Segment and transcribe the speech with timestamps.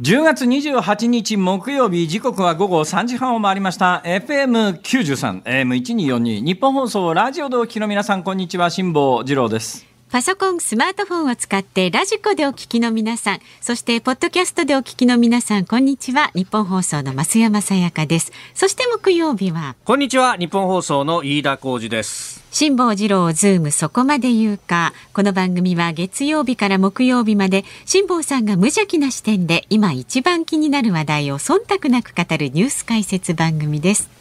[0.00, 4.00] 10月28日木曜日時刻は午後3時半を回りました。
[4.06, 8.70] FM93 AM1242 ニッポン放送ラジオお聴きの皆さんこんにちは。
[8.70, 9.89] 辛坊治郎です。
[10.10, 16.32] パソコン、スマートフォンを使ってラジコでお聞きの皆さん、そしてポッドキャストでお聞きの皆さん、こんにちは。
[16.34, 18.32] ニッポン放送の増山さやかです。
[18.52, 20.36] そして木曜日は、こんにちは。
[20.36, 22.42] ニッポン放送の飯田浩司です。
[22.50, 24.94] 辛坊治郎ズームそこまで言うか。
[25.12, 34.19] この番組は月曜日から木曜日まで辛坊さんが無邪気な視点で今一番気になる話題を忖度なく語るニュース解説番組です。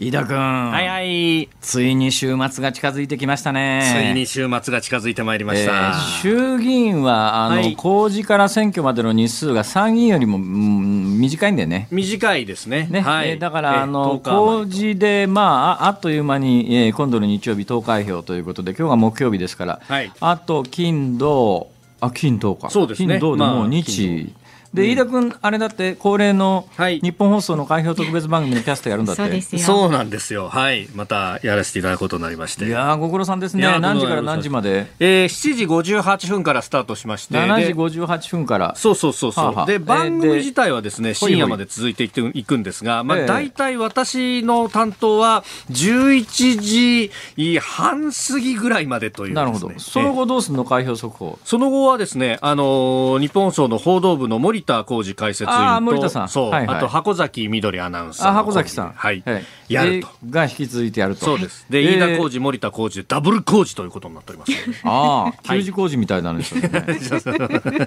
[0.00, 0.36] 飯田君。
[0.38, 1.48] はいはい。
[1.60, 3.82] ついに週末が近づいてきましたね。
[3.92, 11.88] ついに週末が近づいてまいりました、えー、衆議院はあの、はい、公示から選挙までの日数が参議院よりも、うん、短いんだよね。
[11.90, 12.86] 短いですね。
[12.88, 21.72] ね、はい、えー、だからあの公示でまああっという間に、えー、今度の日曜日投開票ということで今日が木曜日ですから、はい、あと金土。
[22.00, 22.70] あ金土か。
[22.70, 23.18] そうですね。
[23.18, 24.32] 金土でもう日、
[24.72, 51.38] まあで、飯田君、あれだって、恒例の日本放送の開票特別番組のキャストやるんだって、そうなんですよ、はい、またやらせていただくことになりまして、いやご苦労さんですね、何時から何時まで、えー、7時58分からスタートしまして、7時58分から、そうそうそうそう、ははで番組自体はですね、深夜まで続いていくいくんですが、まあ、大体私の担当は11時半過ぎぐらいまでという、ね、なるほど、その後どうするの、開票速報。
[51.44, 56.28] その後はですね、あの日本放送の報道部の森田浩二解説員と、森田さん。
[56.28, 58.28] そう、はいはい、あと箱崎みどりアナウンサー。
[58.30, 58.92] あ、箱崎さん。
[58.92, 59.22] はい。
[59.24, 60.08] はい、やると。
[60.30, 61.24] が引き続いてやると。
[61.24, 61.66] そうです。
[61.70, 64.52] で、飯田浩二、森田浩二でダブル工事ということになっております。
[64.84, 66.70] ああ、給仕工事みたいなんですよね。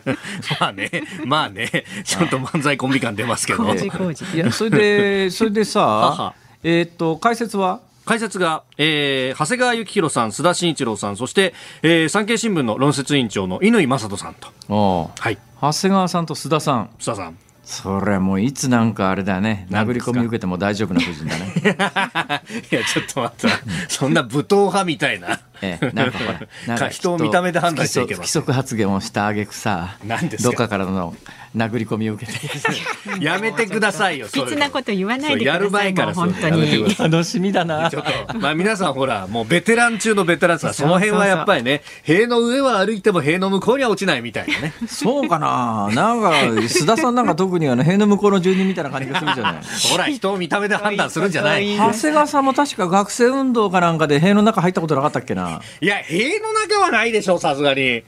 [0.60, 0.92] まあね、
[1.26, 3.64] まあね、ちょっと漫才コンビ感出ますけど。
[3.64, 4.26] 工事工事。
[4.36, 6.34] いや、それで、それでさ、
[6.64, 7.80] えっと、解説は？
[8.06, 14.36] 解説が、えー、長谷川幸宏さん、須田慎一郎さん、そして、えー、産経新聞の論説委員長の乾正人さん
[14.68, 15.12] と。
[15.18, 15.38] はい。
[15.62, 16.90] 長谷川さんと須田さん。
[16.98, 17.38] 須田さん。
[17.64, 19.68] それもういつなんかあれだね。
[19.70, 22.42] 殴り込み受けても大丈夫な夫人だね。
[22.72, 23.60] いやちょっと待った。
[23.88, 28.18] そんな武闘派みたいなええ、なんかほら なんか人を見た目で判断していけば。
[28.18, 29.96] 不規則発言をしたあげくさ
[30.44, 31.16] どっかからの
[31.56, 32.40] 殴り込みを受けて。
[33.24, 36.96] やめてくださいよ 不吉なこと言わないでくださいやる前から本当に。
[36.98, 44.74] 楽しみだなちょっとまあ皆さんほらもうベテラン中のベテランさその辺はやっぱりね塀の上は歩いても塀の向こうには落ちないみたいなね。
[44.88, 45.90] そうかな。
[45.94, 46.30] なんか
[46.68, 49.56] 須田さんなんか特にあの塀の向こうの住人みたいな感じがするじゃない？
[49.92, 51.76] ほら人を見た目で判断するんじゃない。
[51.78, 55.51] 長谷川さんも確か学生運動かなんかで塀の中入ったことなかったっけな？
[55.82, 58.04] いや塀の中はないでしょさすがに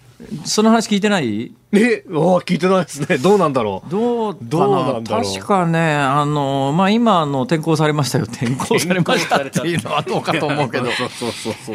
[0.46, 1.52] その話聞いてない？
[1.74, 3.18] え、お聞いてないですね。
[3.18, 3.90] どうなんだろう？
[3.90, 5.24] どうどうなんだろう？
[5.34, 8.26] 確かね、あの、まあ、今、あの、転校されましたよ。
[8.26, 10.86] 転校されましたっていうのはどうかと思うけど。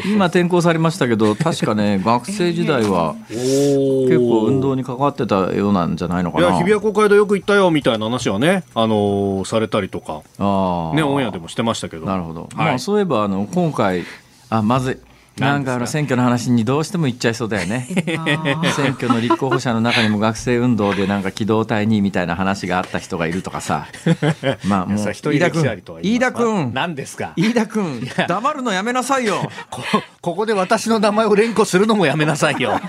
[0.07, 6.47] 今、転校されましたけど、確かね、学生時代は、結構運動に関わってたようなんじゃないのかな。
[6.47, 12.07] いや、日比谷公会堂よく行ったよ、みたいな話はね、あのされたりとか、あね、オンエアでもしてましたけど。
[12.07, 12.43] なるほど。
[12.43, 14.05] はい、まあ、そういえば、あの、今回、
[14.49, 15.08] あ、まずい。
[15.41, 15.75] なんか？
[15.75, 17.89] あの選挙の話にどうしても言っちゃいそうだよね。
[18.77, 23.87] 選挙の立候補者の中にも学生運動でなんか機動隊にみたいな話があった人がいるとかさ。
[24.65, 25.65] まあもう飯田君、
[26.03, 27.33] 飯田君、何ですか？
[27.37, 29.51] 飯田君、黙るのやめなさいよ。
[29.71, 29.83] こ
[30.21, 32.81] ここで私の名前を連呼するのもやめなさいよ。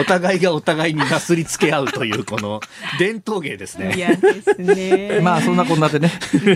[0.00, 2.60] お互いがお互いになすりつけ合うというこの
[2.98, 3.94] 伝統芸ですね。
[3.96, 5.20] 嫌ですね。
[5.22, 6.10] まあそんなこんなでね。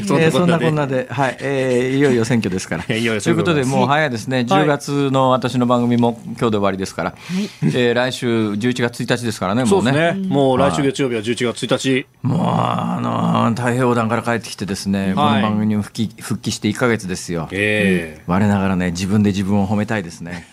[0.07, 2.85] そんなこんなで、はい、えー、いよいよ選挙ですから。
[2.85, 4.41] ということでもう早いですね。
[4.41, 7.11] 10月の私の番組も今日で終わりですから。
[7.11, 9.65] はい、えー、来週11月1日ですからね。
[9.65, 10.13] もうね。
[10.29, 12.07] もう来週月曜日は11月1日。
[12.23, 17.49] もうあの太平洋横断から帰ってきてですね、この番組に復帰復帰して1か月ですよ。
[17.53, 18.31] ええー。
[18.31, 20.47] 我ながらね自分で自分を褒めたいですね。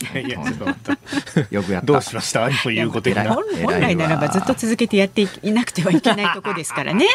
[1.51, 1.87] よくやった。
[1.87, 2.49] どうしました？
[2.63, 7.05] ということ本来ならばずっと続けてやっていなくてはいけないとこですからね。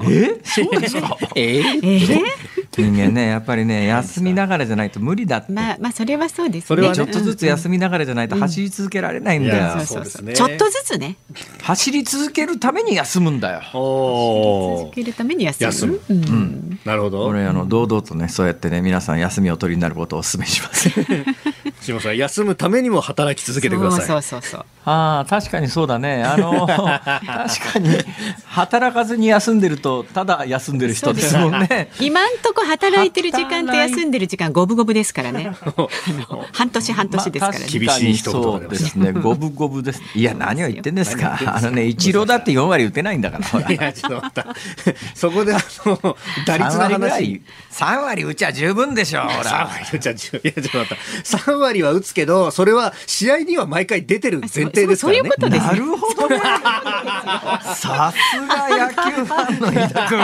[0.00, 0.40] え？
[0.44, 1.16] そうですか。
[1.34, 1.58] え？
[1.58, 1.60] え？
[1.60, 2.22] ー、
[2.76, 5.52] 人間ねやっぱりね休みながらじゃないと無理だって。
[5.52, 6.94] まあまあそれはそうですね。
[6.94, 9.84] ちょっとずつ休みながらじゃないと走り続けられないんだよ。
[9.84, 10.32] そうそうそう。
[10.32, 11.16] ちょっとずつね。
[11.62, 13.60] 走り続けるために休むんだよ。
[14.82, 15.66] 続けるために休む。
[15.66, 16.00] 休む。
[16.10, 16.80] うん。
[16.84, 17.24] なるほど。
[17.24, 20.90] 俺あの堂々とねそうやってね皆さん休みを取りになることをお勧めします。
[21.80, 24.06] 志麻さん休むためにも働き続けてください。
[24.06, 26.24] そうそうそうああ確かにそうだね。
[26.24, 26.82] あの確
[27.26, 27.88] かに
[28.46, 31.90] 働かずに休んでるとただ休んでる人ですもんね。
[32.00, 35.52] 今んとこ働いてる時間と休んでる時間五分五分ですからね。
[36.52, 37.66] 半年半年ですからね。
[37.68, 39.12] 厳しい人そうですね。
[39.12, 40.02] 五分五分です。
[40.14, 41.38] いや 何を言ってんですか。
[41.44, 43.70] あのね一郎だって四割打てないんだから。
[43.70, 44.46] いやちょっと待った。
[45.14, 46.16] そこであの
[46.46, 47.42] 打率の話。
[47.68, 49.28] 三割打ちゃ十分でしょ。
[49.44, 50.40] 三割打ちゃ十分。
[50.42, 51.04] いやちょっと待った。
[51.22, 55.20] 三割は打つけどそれは試合には毎回出てる前定ですからね。
[55.20, 56.38] そういうことですなるほどね。
[57.74, 60.20] さすが野球ファンの飯田君。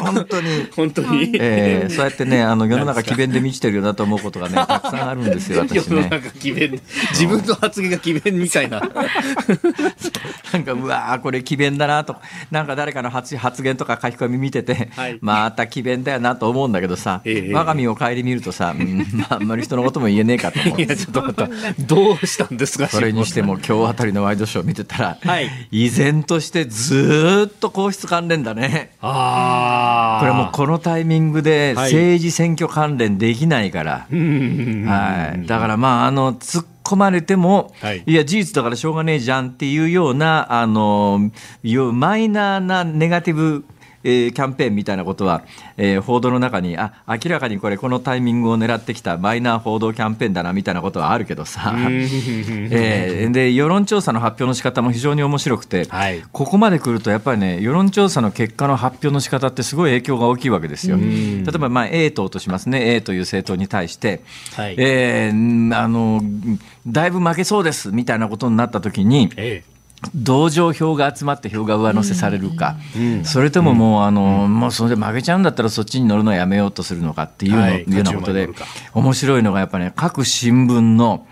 [0.00, 0.68] 本当に。
[0.76, 1.36] 本当に。
[1.40, 5.84] えー、そうやってね、あの世の中詭弁で満ちてるよなと思うことがね、 たくさんあるんですよ、私ね。
[5.88, 6.80] 世の中詭弁、
[7.10, 8.80] 自分の発言が詭弁みたいな。
[10.52, 12.16] なんか、うわーこれ詭弁だなと、
[12.50, 21.48] なんか誰かの発発言とか書き込み見てて、はいまた詭弁だよなと思うんだけどさ、ええ我が身を顧みるとさ、うんまあ、あんまり人のことも言えねえかと思ういや、ちょっとまた、
[21.78, 28.92] どうしたんですか、それにしても 今日あたりのワイドショー見てたら、はい依然としてずーっと皇室関連だね。
[29.00, 30.20] ああ。
[30.20, 34.84] これもうこのタイミングではい政治選挙関連できないから、うん。
[34.86, 41.30] はい、だからまああの突っ込まれても、はいい、や事実だからしょうがねえじゃんっていうようなあの
[41.62, 43.64] よマイナーなネガティブ
[44.02, 45.42] えーキャンペーンみたいなことは、
[45.76, 56.22] えー報道の中にあ明らかにこれこのタイミングを狙ってきたマイナー報道キャンペーンだなみたいなことはあるけどさ、 えーで世論調査の発表の仕方も非常に面白くて、はい。
[56.32, 60.96] ここまで来るとやっぱりね世論調査の結果の発表の仕方ってすごい影響が大きいわけですよ。
[60.96, 61.02] 例
[61.54, 62.94] えばまあ A 党としますね。
[62.94, 64.22] A という政党に対して、
[64.56, 64.74] はい。
[64.78, 66.20] えーあの
[66.86, 69.62] だいぶ負けそうですみたいなことになった時にえ
[70.14, 72.76] 同情票が集まって票が上乗せされるか、
[73.24, 77.82] それとももう,、あのもうそれで負けちゃうんだったらそっちに乗るのをやめようとするのかっていうの、はい。
[77.82, 78.48] いうようなことで
[78.94, 81.26] 面白いのがやっぱね各新聞の、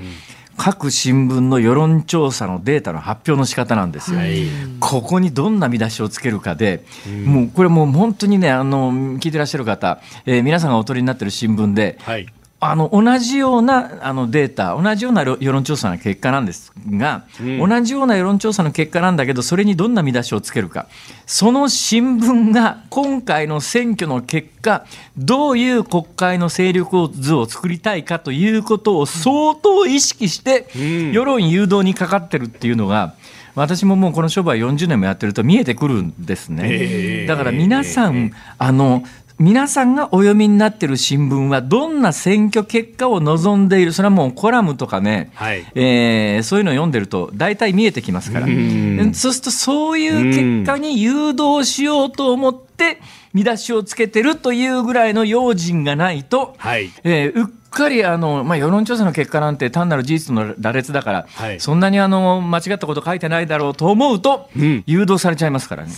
[0.59, 4.19] 各新聞の世論調査のデータの発表の仕方なんですよ。
[4.19, 4.47] はい。
[4.81, 6.85] ここにどんな見出しをつけるかで、
[7.25, 12.27] もうこれもう本当にねあの聞いてらっしゃる方、えー皆さんがお取りになってる新聞で、はい。
[12.61, 20.89] あの同じようなあのデータ、同じような世論調査の結果なんですが、同じような世論調査の結果なんだけど、それにどんな見出しをつけるか、
[21.25, 30.69] その新聞が今回の選挙の結果、どういう国会の勢力図を作りたいかということを相当意識して、
[31.13, 33.15] 世論誘導にかかってるっていうのが、
[33.55, 36.69] 私ももうこの商売40年もやってると見えてくるんですね。
[36.71, 37.27] ええ。
[37.27, 39.03] だから皆さん、あの
[39.39, 43.93] 皆さんがお読みになってる新聞はどんな選挙結果を望んでいる？
[43.93, 45.65] それはもうコラムとかね、はい。
[45.77, 48.47] えーそういうのを読んでると大体見えてきますから。
[48.47, 49.15] ん。
[49.15, 53.01] そうするとそういう結果に誘導しようと思って
[53.33, 56.91] 見出しをつけてるというぐらいの用心がないと、はい。
[57.05, 61.61] えーうっかりあの、まあ、世論調査の結果なんて単なる事実の羅列だから、はい。
[61.61, 64.83] そんなにあの間違ったこと書いてないだろうと思うと、ん。
[64.87, 65.93] 誘導されちゃいますからね。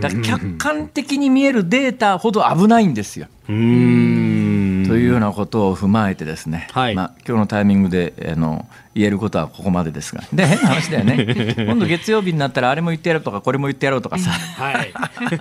[0.00, 3.26] だから客観的に見えるデータほど危ないんですよ。
[3.48, 4.86] うーん。
[4.88, 14.30] というようなことを踏まえてですね、はいまあ、今日のタイミングであの言えることはここまでですがで変な話だよね 今度月曜日になったらあれも言ってやろうとかこれも言ってやろうとかさ
[14.62, 14.92] はい。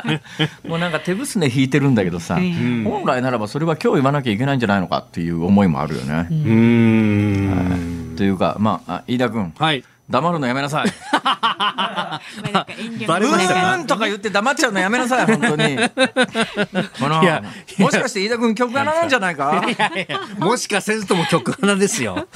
[0.68, 6.28] もうなんか手ぶすね引いてるんだけどさ、うん本来ならばそれは今日言わなきゃいけないんじゃないのかっていう思いもあるよね。
[6.30, 8.16] うーん。
[8.18, 9.84] というか、まあ、あ飯田君、はい。
[10.10, 10.88] 黙るのやめなさい。
[13.08, 15.78] バ レましたかうーんとか言って黙っちゃうのやめなさい、 本当に。
[17.00, 17.44] このいや
[17.78, 19.62] もしかして飯田君曲穴なんじゃないか？
[19.68, 22.28] いやいやもしかせずとも曲穴ですよ。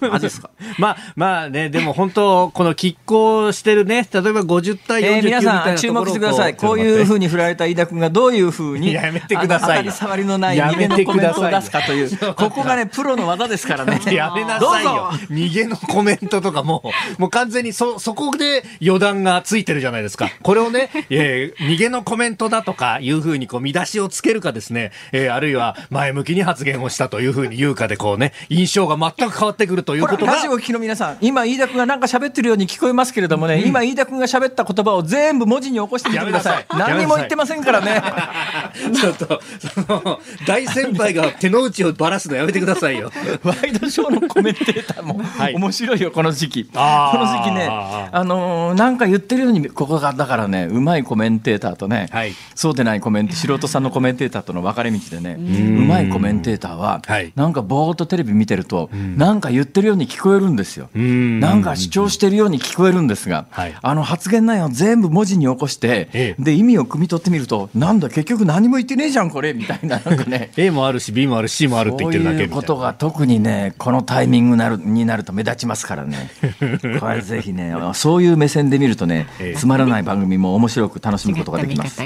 [0.00, 0.50] マジですか？
[0.78, 6.54] まあまあね、でも本当、この拮抗してるね、例えば50対49えー、みたい皆なところをさん注目してください。
[6.56, 14.00] こういうふうに振られた飯田君がどういうふうにやめてくださいよあの当たりのないや逃げのコメントを出すかという、ここがね、プロの技ですからね。
[14.12, 15.24] やめなさいどようぞ。
[15.30, 16.82] 逃げのコメントとかも、
[17.18, 20.30] もう完全にそ、そこで余談がついてるじゃないですか。
[20.42, 30.34] これをね、 えー逃げのコメントだとかいうふうにこう見出しをつけるかですね、えーあるいは前向きに発言をしたというふうに言うかでこうね、印象が全く変わってくるということが。
[30.34, 36.66] ラジオ聞きの皆さん、今、飯田君がなんか喋ってるように聞こえますけれどもね、今、飯田君が喋った言葉を全部文字に起こしてみてください。
[36.70, 38.02] やめなさい何にも言ってませんからね。
[38.94, 39.40] ちょっと、
[39.74, 43.10] その、大先輩が手の内をばらすのやめてくださいよ。
[43.42, 46.64] ワイドショーのコメンテーターもはい面白いよ、この時期。
[46.64, 47.18] こあー。
[47.18, 52.32] の時期ね、あのーなんか言ってるように、ここがだからね、うまいコメンテーターとね、はい。
[52.54, 55.40] そうでないコメント、素人さんのコメンテーターとの分かれ道でね、う
[55.84, 57.32] まいコメンテーターは、はい。
[57.34, 60.88] なんかぼーっとテレビ見てると、なんか言ってるように聞こえるんですよ。
[60.98, 61.40] ん。
[61.40, 63.74] なんか主張してるように聞こえるんですが、はい。
[63.80, 66.42] あの発言内容を全部文字に起こして、ええ。
[66.42, 70.50] で意味を汲み取ってみると、なんだ、結局何も言ってねえじゃん、これみたいな、なんかね。
[70.56, 72.54] A もあるし B もあるし C もあるって言ってるだけみたいうな。
[72.54, 76.30] そういことが特にね、このタイミングになるになると目立ちますからね。
[77.00, 79.58] これぜひね、そういう目線で見るとね、ええ。
[79.58, 82.02] つまらない番組も面白く楽しむことができます。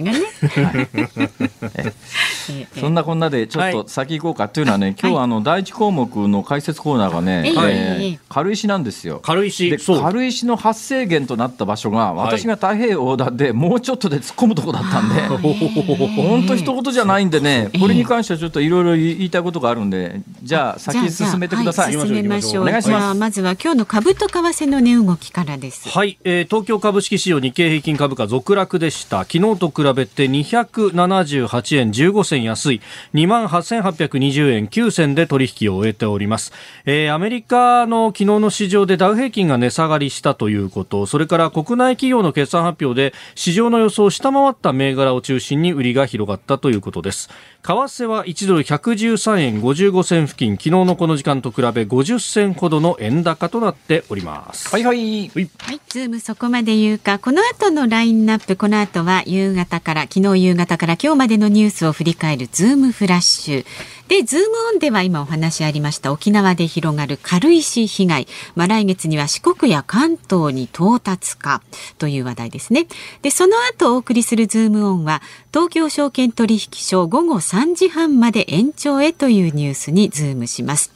[2.79, 7.53] そんなこんなでちょっと先行こうかというのはね、今日はあの第一項目の解説コーナーがね、ええ。
[7.53, 8.19] えーええ。
[8.29, 9.21] 軽石なんですよ。
[9.23, 9.77] 軽石。
[9.79, 15.21] 軽石の発生源となった場所が私が太平洋横断でもうちょっとで突っ込むとこだったんで、
[16.17, 21.93] 本当一言じゃないんでね、これに関してはちょっといろいろ言いたいことがあるんで、じゃあ先進めてください。
[21.93, 22.23] じゃあじゃあはい。
[22.23, 22.63] 進めましょう。
[22.65, 23.01] お願いします。
[23.01, 25.89] じゃあまずは今日の株と為替の値動きからです。
[25.89, 29.25] はい、えー東京株式市場日経平均株価続落でした。
[29.25, 32.81] 昨日と比べて278円15銭安い。
[33.15, 36.53] 2万8820円9銭で取引を終えております、
[36.87, 41.07] えーアメリカの昨日の市場でダウ平均が値下がりしたということ。
[41.07, 47.29] それから国内企業の決算発表で市場の予想を下回った銘柄を中心に売りが広がったということです。
[47.63, 50.53] 為替は1ドル113円55銭付近。
[50.53, 54.60] 昨日のこの時間と比べ50銭ほどの円高となっております。
[54.69, 55.29] はいはい。
[55.29, 63.67] はい、ズームそこまで言うか、この後のラインナップ、この後は夕方から、昨日夕方から今日までのニュースを振り返るズームフラッシュ。
[64.09, 68.29] で、ズームオンでは今お話ありました沖縄で広がる軽石被害。
[68.55, 71.63] まあ、来月には四国や関東に到達か
[71.99, 72.87] という話題ですね。
[73.23, 80.93] で、その後お送りするズームオンは、東京証券取引所午後3時半まで延長へというニュースにズームします。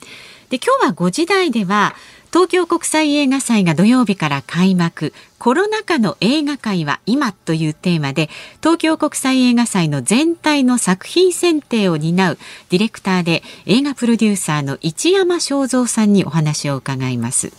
[0.50, 1.96] で今日は5時台では
[2.34, 5.14] 東京国際映画祭が土曜日から開幕。
[5.38, 8.28] コロナ禍の映画界は今というテーマで
[8.60, 12.38] 東京国際映画祭の全体の作品選定を担う
[12.70, 17.52] ディレクターで映画プロデューサーの市山尚三さんにお話を伺います。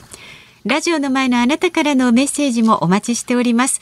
[0.65, 3.79] ラジオの前のあなたからのメッセージもお待ちしております。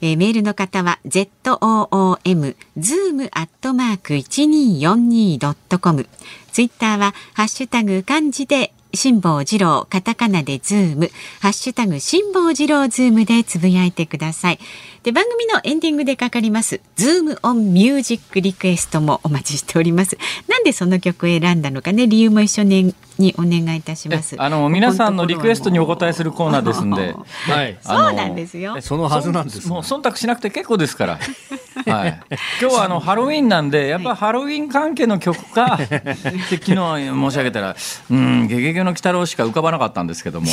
[0.00, 6.08] えーメールの方は zoom zoom アットマーク一二四二ドットコム。
[6.50, 14.58] ツイッターはハッシュタグ漢字で辛坊治郎カタカナでズームハッシュタグ辛坊治郎ズームでつぶやいてください。
[15.02, 20.18] で番組のエンディングでかかりますズームオンミュージックリクエストもお待ちしております。
[20.48, 24.34] なんでその曲を選んだのかね理由も一緒ににお願いいたします。
[24.38, 27.14] あの皆さんのリクエストにお答えするコーナーですんで、
[27.46, 28.80] はいそうなんですよえ。
[28.80, 31.18] そのはずなんですもう忖度しなくて結構ですから。
[31.86, 32.20] はい。
[32.60, 35.78] 今日はあのハロウィンなんで、やっぱハロウィン関係の曲か。
[35.88, 36.16] で
[36.50, 37.76] 昨日申し上げたら、
[38.10, 40.48] うん、ゲゲゲの鬼太郎しか浮かばなかったんですけども。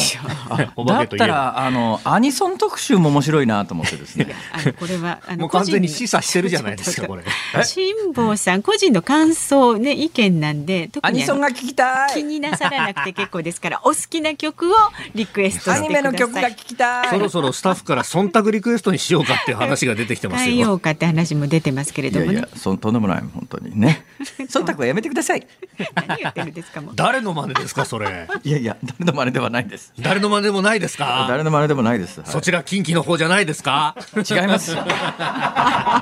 [0.86, 4.34] だったらあのアニソン特集も面白いなと思ってですね。
[4.51, 7.24] あ のこれはあのもう完全に示唆してるじゃないですか これ
[7.63, 12.24] 辛坊さん個人の感想ね意見なんで特アニソンが聞きた気い。
[12.24, 14.75] になさらなくて結構ですからお好きな曲を
[15.15, 16.12] リクエストアニしてください。
[16.12, 17.10] メの曲が聞きたい。
[17.10, 24.05] そろそろスタッフから忖度リクエストにしようかっていう話が出てきてますよ変えようかって話も出てますけれどもねいやいや、そんとんでもない本当にね。
[24.50, 25.48] 忖度はやめてください。
[25.96, 29.94] 何言ってるんですかもう誰の真似ですかそれいやいや、誰の真似ではないです。
[30.00, 31.26] 誰の真似でもないですか？
[31.30, 32.20] 誰の真似でもないです。
[32.20, 33.96] はいそちら近畿の方じゃないですか？
[34.18, 34.78] 違いますよ。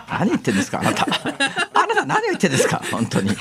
[0.09, 1.05] 何言ってんですか、あなた。
[1.73, 3.31] あなた何を言ってんですか、本当に。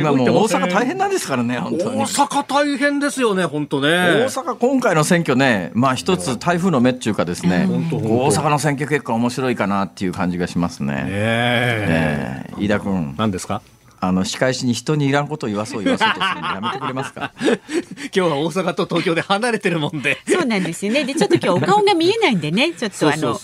[0.00, 2.02] 今もう大阪大変なんですからね、本当に。
[2.02, 11.04] 大阪大変ですよね本当ね大阪今回の選挙ね、まあ一つ台風の目っていうかですね、当大阪の選挙結果面白いかなっていう感じがしますね。
[11.08, 13.62] ええー飯田君、何ですか？
[14.06, 17.32] あの仕返しに人にいらんことを言わそう言わそうとするのやめてくれますか？
[17.40, 20.18] 今日は大阪と東京で離れてるもんで。
[20.28, 21.04] そうなんですよね。
[21.04, 22.72] でちょっと今日お顔が見えないんでね。
[22.72, 23.38] ちょっとあの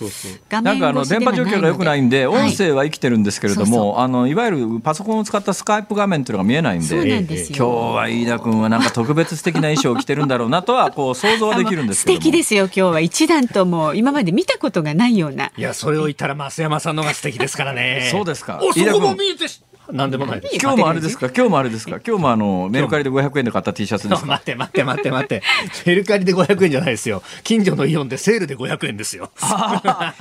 [0.48, 7.56] 画面なんかあの電波状況が良くないんで、はい音声は生きてるんですけれどそうも、あのいわゆるパソコンを使ったスカイプ画面っていうのが見えないんそうで、なんですよ。
[7.56, 12.20] 今日は飯田君はなんか特別素敵な衣装を着てるんだろうなとはこう想像はできるんですけども。
[12.20, 15.50] 素敵ですよ今日は一段ともう今まで見たことがないような。
[15.56, 18.08] いやそれを言ったら増山さんのが素敵ですからね。
[18.10, 18.58] そうですか。
[18.62, 19.00] おそ飯田君。
[19.02, 19.60] こも見えてし
[19.92, 20.56] なんでもないです。
[20.60, 21.26] 今日もあれですか？
[21.34, 21.98] 今日もあれですか？
[22.06, 24.26] 今日もあのメルカリで500円で買った T シャツですか？
[24.30, 25.42] 待って待って待って待って。
[25.86, 27.22] メルカリで500円じゃないですよ。
[27.44, 29.30] 近所のイオンでセールで500円ですよ。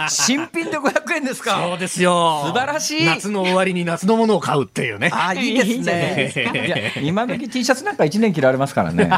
[0.09, 1.61] 新品で500円ですか？
[1.61, 2.43] そうですよ。
[2.47, 3.05] 素晴らしい。
[3.05, 5.09] 夏の終わりに夏のものを買うっていうね。
[5.13, 6.33] あーいいですね。
[6.65, 9.09] いや今時 T シャツなんか1年着られますからね。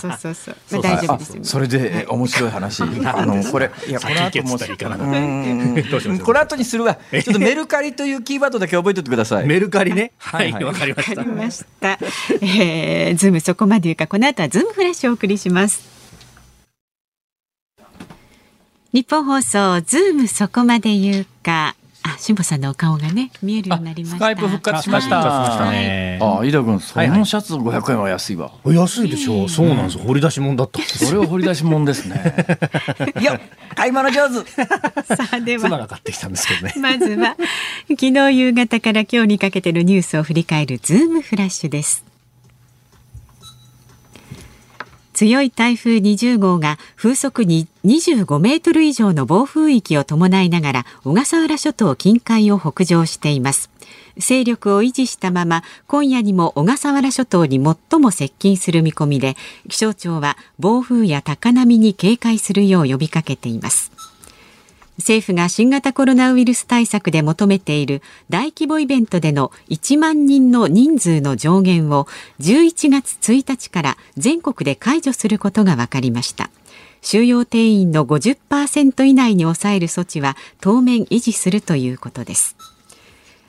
[0.00, 2.82] そうそうそうそ大丈夫ですよあそれでえ面白い話。
[3.04, 4.58] あのこれいやこの後もう
[6.24, 6.94] この後にするわ。
[7.12, 9.46] ちょっとメルカリというキーワードだけ覚えておいてください。
[9.46, 11.98] メルカリねはいはいわ、かりまわしたかりました。
[12.40, 15.98] えー、ズームそこまで言うか、この後はズームフラッシュをお送りします。
[18.92, 21.76] ニッポン放送ズームそこまで言うか。
[22.14, 24.16] あ、辛坊さんのお顔がね、見えるようになりました。
[24.16, 25.70] スカイプ復活しました。
[25.70, 28.52] ねあ飯田君そのシャツ500円は安いわ。
[28.64, 29.48] 安いでしょう。
[29.48, 30.04] そうなんですよ。
[30.04, 30.80] 掘り出し物だった。
[30.82, 32.34] それは掘り出し物ですね。
[33.20, 33.40] いや
[33.74, 34.48] 買い物上手。
[35.14, 35.64] さあ、では。
[35.64, 36.74] 妻が買ってきたんですけどね。
[36.78, 37.36] まずは
[37.88, 42.07] 昨日夕方から今日にかけてのニュースを振り返るズームフラッシュです。
[45.18, 53.68] 強い台風20号が風速に25メートル以上の暴風域を伴いながら小笠原諸島近海を北上しています。
[54.16, 57.60] 勢力を維持したまま今夜にも小笠原諸島に
[57.90, 59.34] 最も接近する見込みで
[59.68, 63.97] 気象庁は暴風や高波に警戒するよう呼びかけています。
[64.98, 72.06] 政府が新型コロナウイルス対策で求めている大規模イベントでの1万人の人数の上限を
[72.40, 76.50] 11月1日から全国で解除することが分かりました。
[77.00, 82.56] 収容定員の50%以内に抑える措置は当面維持するということです。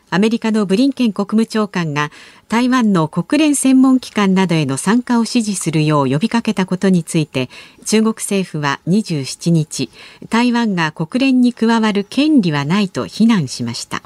[0.10, 2.12] アメリカのブリンケン国務長官が
[2.48, 7.50] 台湾の国連専門機関などへの参加を支持するよう呼びかけたことについて
[7.86, 9.90] 中国政府は27日
[10.30, 14.02] 台湾が国連に加わる権利はないと非難しました。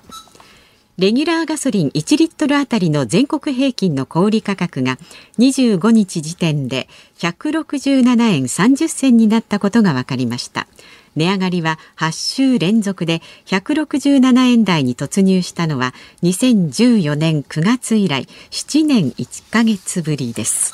[1.00, 5.00] レギュラーガソリン1リットルあたりの全国平均の小売価格が
[5.40, 10.68] 25日時点で167円30銭になったことが分かりました。
[11.16, 15.94] 値上がりは8週連続で167円台に突入したのは
[16.24, 20.74] 2014年9月以来7年1ヶ月ぶりです。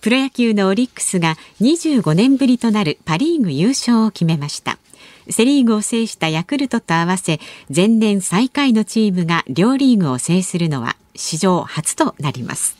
[0.00, 4.78] プロ野球のオリックスが25年ぶりとなるパリーグ優勝を決めました。
[5.28, 7.40] セリーグを制したヤクルトと合わせ
[7.74, 12.76] 前年最下位のチームが両リーグを制するのは史上初となります。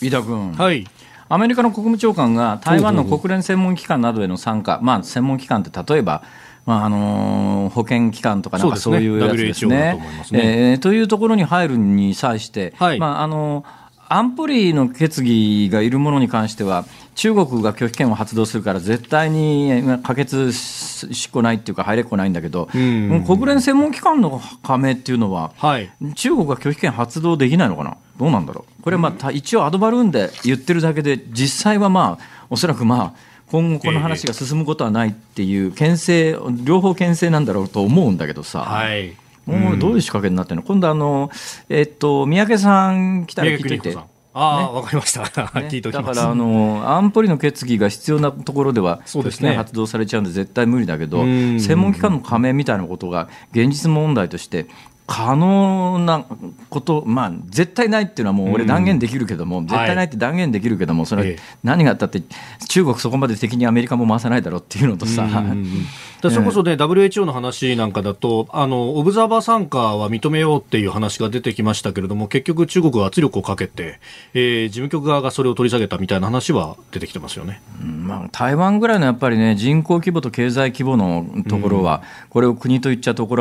[0.00, 0.86] 飯田君、はい。
[1.28, 6.22] アメリカの国務長官が台湾の国連専門機関などへの参加、まあ、専門機関って例えば、
[6.64, 10.00] まああのー保健機関とかなんかそうういうやつですね。
[10.30, 12.98] とえーというところに入るに際して、はい。
[12.98, 13.64] まああの
[14.08, 16.84] 安保理の決議がいるものに関しては、
[17.14, 25.90] 中国が拒否権を発動するから、絶対に可決しっこないっていうか、入れっこないんだけど、国連専門機関の加盟っていうのは、はい。
[26.14, 38.60] 中国が拒否権発動できないのかな、どうなんだろう、これはまあた一応、アドバルーンで言ってるだけで、実際はまあ、おそらくまあ、今後、この話が進むことはないっていう、牽制、両方牽制なんだろうと思うんだけどさ。
[38.60, 39.16] はい。
[39.56, 41.30] もうどういう仕掛けになってるの、今度あの、
[41.68, 44.18] えっと、三宅さん来たら聞いて宮城邦子さん。。
[44.34, 45.22] ああ、わ、かりました。
[45.22, 45.26] ね
[45.68, 46.06] 聞いておきます。
[46.06, 54.66] だからあの安保理の決議が必要なところではそうですね発動されちゃうんで絶対無理だけどうん専門機関の加盟みたいなことが現実問題として
[55.08, 56.26] 可能な
[56.68, 61.38] こと、まあ、絶対ないっていうのはもう俺断言できるけども、絶対ないって断言できるけども、それはええ。
[61.64, 62.22] 何があったって
[62.68, 65.66] 中国そこまで敵にアメリカも回さないだろうっていうのとさ、うんうん
[66.20, 74.00] それこそね、WHO の話なんかだとあの、オブザーバー参加は認めようっていう話が出てきましたけれども、結局、中国は圧力をかけて、
[74.34, 77.60] えー事務局側がそれを取り下げたみたいな話は出てきてますよね。
[77.80, 83.36] うんまあ、台湾ぐらいのやっぱりね人口規模と経済規模のところは、これを国と言っちゃうと怒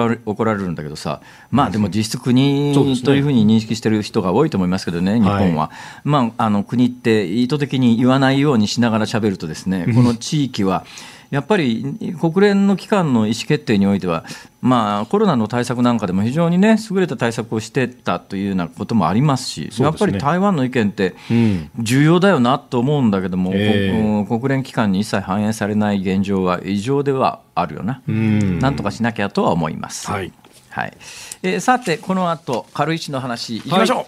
[0.46, 1.22] られるんだけどさ、
[1.58, 2.72] まあ、でも実質国
[3.04, 5.72] というふうに認識してる人が多いと思いますけどね、日本は。
[6.04, 10.86] まあ、あの国って意図的に言わないようにしながら喋るとですね、この地域は、
[11.32, 14.24] やっぱり国連の機関の意思決定においては、
[14.62, 19.86] まあ、コロナの対策なんかでも非常にね、優れた対策をしてたというようなこともありますし、すね。
[19.86, 21.72] やっぱり台湾の意見って、うん。
[21.80, 23.52] 重要だよなと思うんだけども、
[24.28, 28.60] 国連機関に一切反映されない現状は異常ではあるよな、ん。
[28.60, 30.12] なんとかしなきゃとは思います。
[30.12, 30.32] はい。
[30.70, 30.98] はい
[31.48, 34.06] えーさて、この後軽石の話いきましょう。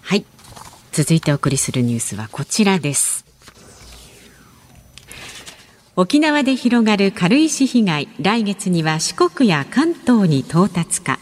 [0.00, 0.24] はい。
[0.92, 3.26] 続いてお送りするニュースはこちらです。
[5.96, 11.18] 沖縄で広がる軽石被害来月には四国や関東に到達か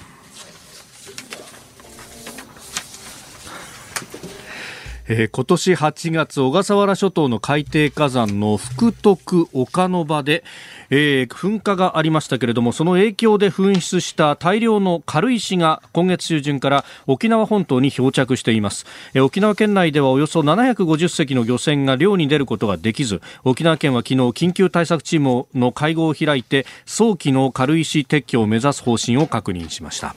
[5.11, 10.44] えー今年8月小笠原諸島の海底火山の福徳岡ノ場で、
[10.90, 30.14] えー噴火がありましたけれどもその影響で噴出した大量の軽石が今月中旬から沖縄本島に漂着しています、えー沖縄県内ではおよそ750隻の漁船が漁に出ることができず沖縄県は昨日緊急対策チームの会合を開いて早期の軽石撤去を目指す方針を確認しました。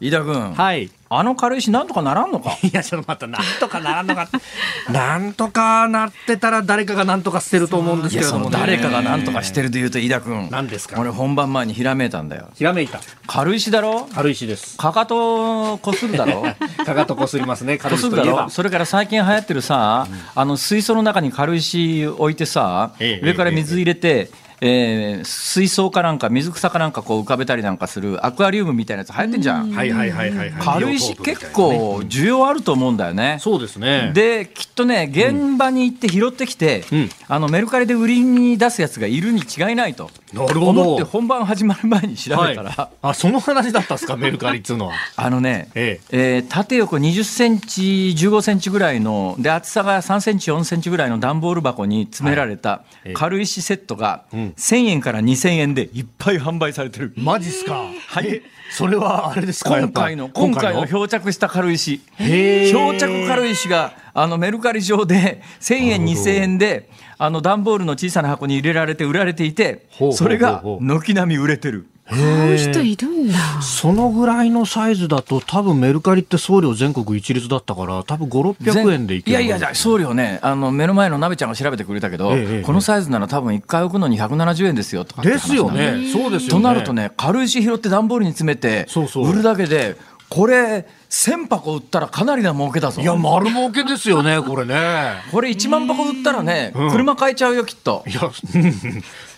[0.00, 2.56] 飯田君、はいあの軽石なんとかならんのか？
[2.66, 4.28] いや、ちょっと待った、なんとかならんのか。
[4.90, 8.56] なんとかなってたら、誰かがなんとか捨てると思うんですけれども、ね。
[8.58, 11.00] 誰かがなんとかしてるというと飯田君何ですか？
[11.00, 13.00] 俺本番前にひらめいたんだよひらめいた。
[13.28, 14.08] 軽石だろ？
[14.14, 14.76] 軽石です。
[14.76, 16.42] かかとこするだろ？
[16.84, 18.50] かかとこすりますね、軽石といえばろ？
[18.50, 30.64] それから最近流行ってるさ、あの水槽の中に軽石置いてさ、ええ上から水入れて、えー水槽かなんか水草かなんかこう浮かべたりなんかするアクアリウムみたいなやつ流行ってんじゃん、はいはいはいはいはい。
[30.64, 33.38] 軽石結構需要あると思うんだよね。
[33.40, 34.12] そうですね。
[34.14, 40.80] できっとね現場に行って拾ってきて、うんあのメルカリで売りに出すやつがいるに違いないと、なるほど。
[40.82, 44.94] 思って本番始まる前に調べたら、はい、あその話だったんですか メルカリっつうのは。
[45.16, 46.38] あのね、ええ。
[46.38, 53.12] ー縦横20センチ15センチぐらいので厚さが3センチ4センチぐらいの段ボール箱に詰められたええ。
[53.14, 54.52] 軽石セットがん。
[54.56, 57.12] 1000円から2000円でいっぱい販売されてる。
[57.16, 57.84] マジっすか。
[58.08, 58.26] はい。
[58.28, 62.00] えそれはあれですか今回の今回の漂着した軽石。
[62.18, 66.30] 漂着軽石があのメルカリ上で1000円なるほど。
[66.30, 71.86] 2000円であの段ボールの小さな箱に入れられて売られていてそれが軒並み売れてる。
[72.08, 73.34] 買う人いるんだ。
[73.60, 80.38] そのぐらいのサイズだと多分メルカリって送料全国一律だったから多分5600円でいけるいやいや送料ね。
[80.40, 82.38] あの目の前の鍋ちゃんが調べてくれたけど、ええ。
[82.38, 86.08] ええこのサイズなら多分1回置くのに170円ですよとかですよね。
[86.12, 86.48] そうですよね。
[86.50, 89.28] となるとね軽石拾って段ボールに詰めてそうそう。
[89.28, 89.96] 売るだけで
[90.28, 93.00] これ1000箱売ったらかなりな儲けだぞ。
[93.00, 95.22] いや丸儲けですよねこれね。
[95.30, 96.90] これ1万箱売ったらね、うん。
[96.90, 98.04] 車買えちゃうよきっと。
[98.06, 98.72] いや、うん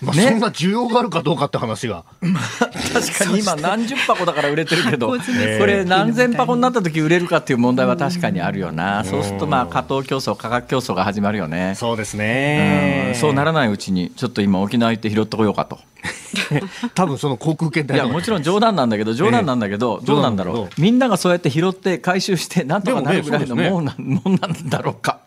[0.03, 0.29] まあ、ね。
[0.29, 2.05] そんな需要があるかどうかって話が。
[2.93, 3.41] 確かに。
[3.41, 5.09] 今何十箱だから売れてるけど
[5.59, 9.05] これ何千箱になった時売れるかっていう問題は確かにあるよな。
[9.05, 11.75] そうするとまあうん過当競争価格競争が始まるよね。
[11.77, 12.21] そうですうん。
[12.21, 15.79] ねそうならないうちにちょっと今沖縄行って拾ってこようかと。
[16.95, 20.81] 多分その航空券代いやもちろん冗談なんだけど冗談なんだけど、ええどうなんだろう。
[20.81, 23.71] みんながそうやって拾って回収してなんとかなるぐらいのでもね。
[23.71, 25.19] もんなん,、もんなんだろうか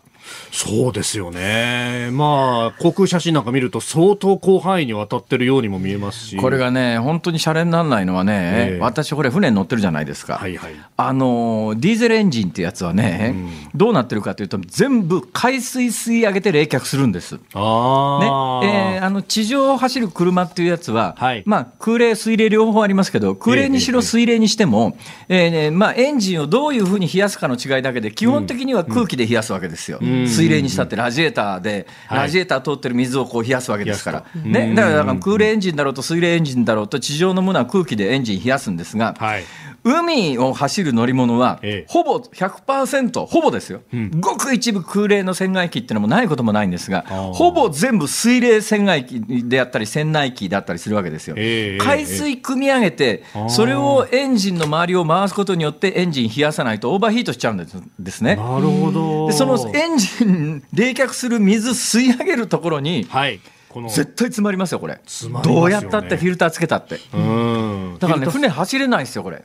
[0.51, 2.09] そうですよね。
[2.11, 6.37] まあ、航空写真なんか見ると相当広範囲にわたってるようにも見えますし。
[6.37, 8.33] これがね本当にシャレにならないのはね、
[8.73, 8.79] ええ。
[8.79, 10.73] 私これ船に乗ってるじゃないですか、はいはい。
[10.97, 13.35] あのディーゼルエンジンってやつはね、
[13.73, 17.35] どうなってるかというと全部海水吸い上げて冷却するんです。
[17.35, 21.43] ねああ、えーあの地上を走る車っていうやつは、はい。
[21.45, 24.97] まあ、空冷、水冷両方ありますけど空冷にしろええ水冷にしても、
[25.29, 29.99] えーねまあ、エンジンをどういうふうに冷やすかの違いだけで基本的には空気で冷やすわけですよ、
[30.41, 32.19] 水冷にしたってラジエーターで、はい。
[32.19, 39.43] ラジエーター通ってる水をこう冷やすわけですから、ね、だからだから空冷エンジンだろうと水冷エンジンだろうと地上のものは空気でエンジン冷やすんですが、はい。
[39.83, 43.81] 海を走る乗り物はええ、ほぼ100%、ほぼですよ、
[44.19, 51.35] ごく一部空冷の船外機っていうのもないこともないんですがほぼ全部水冷船外機であったり、船内機だったりするわけですよ。
[51.37, 58.35] ええ海水汲み上げてそれをエンジンの周りを回すことによって、エンジン冷やさないとオーバーヒートしちゃうんですですね。
[58.35, 59.27] なるほど。
[59.27, 63.39] でそのエンジン冷却する水吸い上げるところにはい。
[63.71, 64.95] この、絶対詰まりますよこれ。
[64.95, 65.01] ね。
[65.43, 66.99] どうやったってフィルターつけたって。
[67.13, 67.97] うん。
[67.99, 69.43] だからね船走れないですよこれ。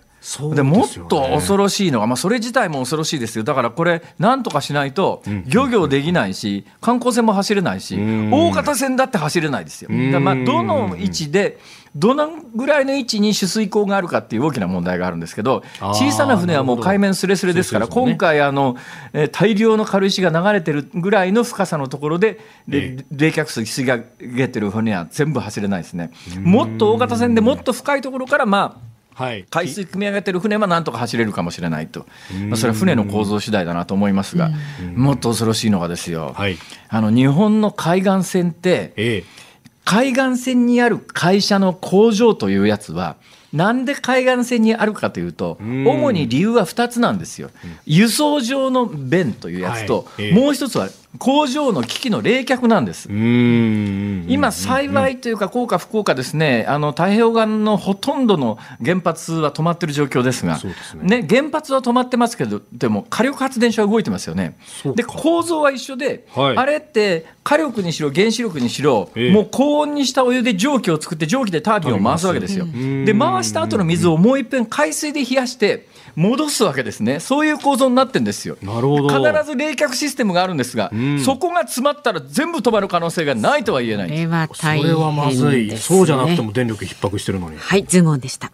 [0.55, 3.45] でもっと恐ろしいのが、まあ、それ自体も恐ろしいですよ。
[3.45, 8.33] だからこれなんとかしないと漁業できないし観光船も走れないしん。
[8.33, 9.91] 大型船だって走れないですよ。
[10.13, 11.59] だまあどの位置で
[11.97, 18.77] どのぐらいの位置に取水口があるかっていう大きな問題があるんですけど小さな船はもう海面すれすれですから今回あの、
[19.13, 26.11] えー大量の軽石が流れてるぐらいの深さのところで冷却水吸い上げてる船は全部走れないですね。
[26.41, 29.47] もっと大型船でもっと深いところからまあはい。
[29.49, 32.07] 海水汲み上げてる船はなんとか走れるかもしれないと、
[32.49, 34.51] まあ、それは船の構造次第だなと思いますが、
[34.95, 36.59] もっと恐ろしいのがですよ、はい。
[36.91, 39.36] あの日本の海岸線って、ええ。
[39.87, 43.15] 海岸線にある会社の工場というやつは、
[43.53, 45.87] なんで海岸線にあるかというと、ん。
[45.87, 47.51] 主に理由は2つなんですよ、
[47.87, 53.09] 輸送上の便というやつと、もう一つは工場の機器の冷却なんです。
[53.09, 54.27] うん。
[54.29, 60.59] 今、幸いというか、幸か不幸かですね、あの太平洋岸のほとんどの原発は止まってる状況ですが、
[61.03, 61.27] ね。
[61.29, 64.57] 原発は止まってますけど、でも火力発電所は動いてますよね。
[64.95, 66.57] で、構造は一緒で、はい。
[66.57, 69.33] あれって火力にしろ、原子力にしろ、ええ。
[69.33, 72.67] もう高温にしたお湯で蒸気を作って、蒸気でタービンを回すわけですよ。
[72.67, 78.57] んで、回した後の水をもう一遍海水で冷やして、戻すわけですね、そういう構造になってるんですよ。
[78.63, 79.09] なるほど。
[79.09, 84.15] 必ず冷却システムがあるんですが、んそこが詰まったら全部止まる可能性がないとは言えないこ。
[84.15, 84.99] れはそ大変です、ね。
[84.99, 85.77] れはまずい。
[85.77, 87.59] そうじゃなくても電力逼迫してるのに。
[87.59, 88.51] はい、ズームオンでした。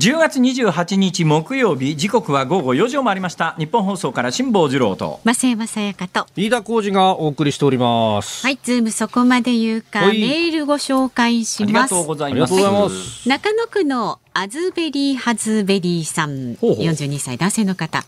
[0.00, 6.26] 10月28日木曜日時刻は午後4時を回りましたニッポン放送から辛坊治郎と増山さやかと。
[6.36, 8.46] 飯田浩司がお送りしております。
[8.46, 12.06] はい、ズームそこまで言うか、はいメールご紹介しますありがとう。
[12.06, 13.28] ございますありがとうございます。
[13.28, 18.02] 中野区のアズベリーハズベリーさん、ほうほう42歳男性の方。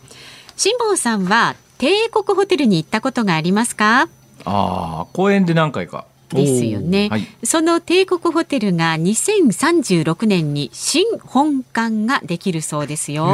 [0.57, 4.09] 辛坊さんは帝国ホテルに行ったことがありますか？
[4.45, 13.29] ああ講演で何回かですよね、はい、その帝国ホテルが2036年に新本館ができるそうですよ。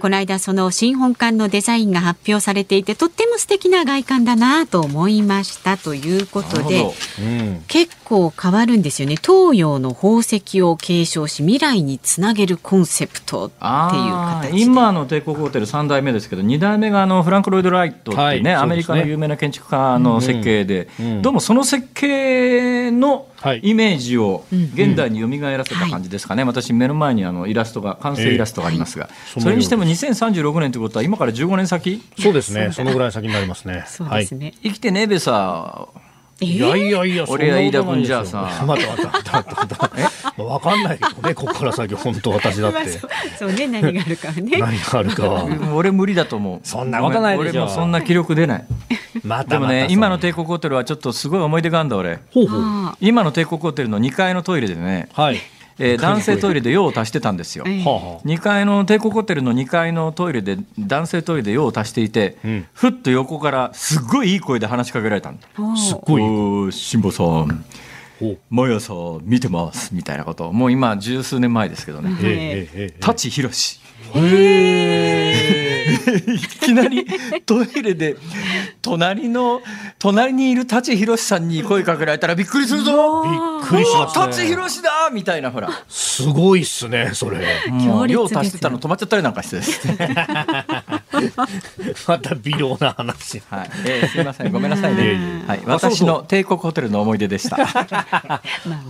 [0.00, 6.84] この間その新本館のデザインが発表されていてとっても素敵な外観だなと思いましたということで、
[7.20, 9.16] うん、結構変わるんですよね。
[9.16, 18.54] 東洋の宝石を継承し未来につなげるコンセプトっていう形今の帝国ホテル3代目ですけど2代目があのフランク・ロイド・ライトってね、はい、ね。
[18.54, 22.31] アメリカの有名な建築家の設計で、うんうん、どうもその設計
[22.90, 23.28] の
[23.62, 32.02] イメージを現代に蘇らせた感じですかね、私目の前にあのイラストが完成イラストがありますが、えー、それにしても2036年ということは今から15年先？
[32.18, 32.72] そうですね。
[32.72, 33.84] そのぐらい先になりますね。
[33.86, 35.88] そうですね、はい、生きてねえべさ
[36.42, 38.64] いやいやいや、俺や飯田君じゃあさ。
[38.66, 40.42] 待って待って待って待って。
[40.42, 42.88] わかんないけどね、ここから先、本当私だって。
[43.38, 44.58] そうね、何があるかね。
[44.58, 45.46] 何があるかは。
[45.74, 46.60] 俺無理だと思う。
[46.64, 47.50] そんなことないでしょ。
[47.50, 48.64] 俺もそんな気力出ない。
[49.24, 52.20] までもね、今の帝国ホテルはちょっとすごい思い出があるんだ、俺。
[53.00, 55.08] 今の帝国ホテルの2階のトイレでね。
[55.12, 55.38] はい。
[55.78, 66.18] えー、男性トイレで用を足してたんですよ、2階の帝国ホテルの2階のトイレで男性トイレで用を足していて、うん、ふっと横からすっごいいい声で話しかけられたのすっご
[66.68, 66.72] い。
[66.72, 67.64] 辛坊さん。
[68.50, 70.72] 毎朝見てますみたいなこともう。
[70.72, 72.10] 今十数年前ですけどね
[73.00, 73.80] 舘ひろし
[75.92, 77.06] いきなり
[77.46, 78.16] トイレで
[78.80, 79.62] 隣の
[79.98, 83.22] 隣にいる舘ひろしさんに声かけられたらびっくりするぞ。
[83.24, 83.30] び
[83.66, 84.26] っくりしますね。
[84.26, 85.68] 舘ひろしだみたいなほら。
[85.88, 87.46] すごいっすねそれ。
[87.70, 89.60] もう量足してたの止まっちゃったりなんかして
[92.08, 93.42] また微量な話。
[93.48, 94.52] はい、えー、すみません。
[94.52, 97.58] ごめんなさいね、はい、私の帝国ホテルの思い出でした。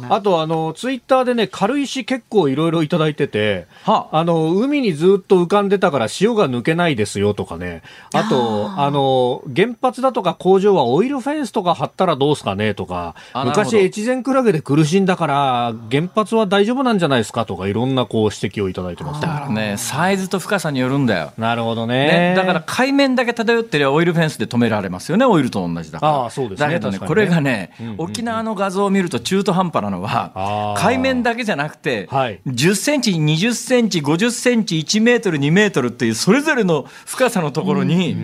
[0.08, 4.22] あとあのツイッターでね軽石結構いろいろいただいててあ。
[4.24, 7.82] の海にずっと浮かんでたから塩が抜けないですよとかね。
[8.14, 13.14] あとあの原発だとか工場はオイルフェンスとか張ったらどうすかねとか。
[13.34, 21.32] 昔越前クラゲで苦しんだから原発は大丈夫なんじゃないですかとかいろんなこう指摘をいただいてますだからねサイズと深さによるんだよ。
[21.38, 26.24] なるほどね、ね、だから海面だけ漂ってりゃオイルフェンスで止められますよねオイルと同じだから。
[26.26, 26.66] あそうですね。
[26.66, 38.16] だけどね、ね、これがね、うんうんうん、沖縄の画像を見ると中途半端なのは海面だけじゃなくて、はい、10センチ20センチ50センチ1メートル2メートルっていうそれぞれの深さのところに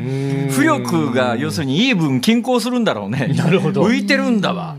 [0.51, 3.29] 浮力が要するにいい分均衡するんだろうね。
[3.37, 3.85] なるほど。
[3.85, 4.77] 浮いてるんだわ。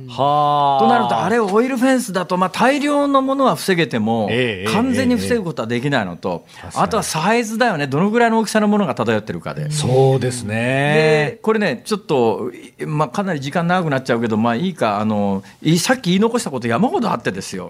[0.79, 4.29] となるとあれオイルフェンスだとまあ大量のものは防げても
[4.71, 7.87] 完全に防ぐことはできないのとあとはサイズだよね。
[7.87, 9.69] どのぐらいの大きさのものが漂ってるかで。
[9.71, 11.33] そうですね。
[11.35, 12.51] でこれねちょっと、
[12.85, 15.43] まあ、かなり時間長くなっちゃうけどまあいいかあの
[15.77, 17.69] さっき言い残したこと山ほどあってですよ。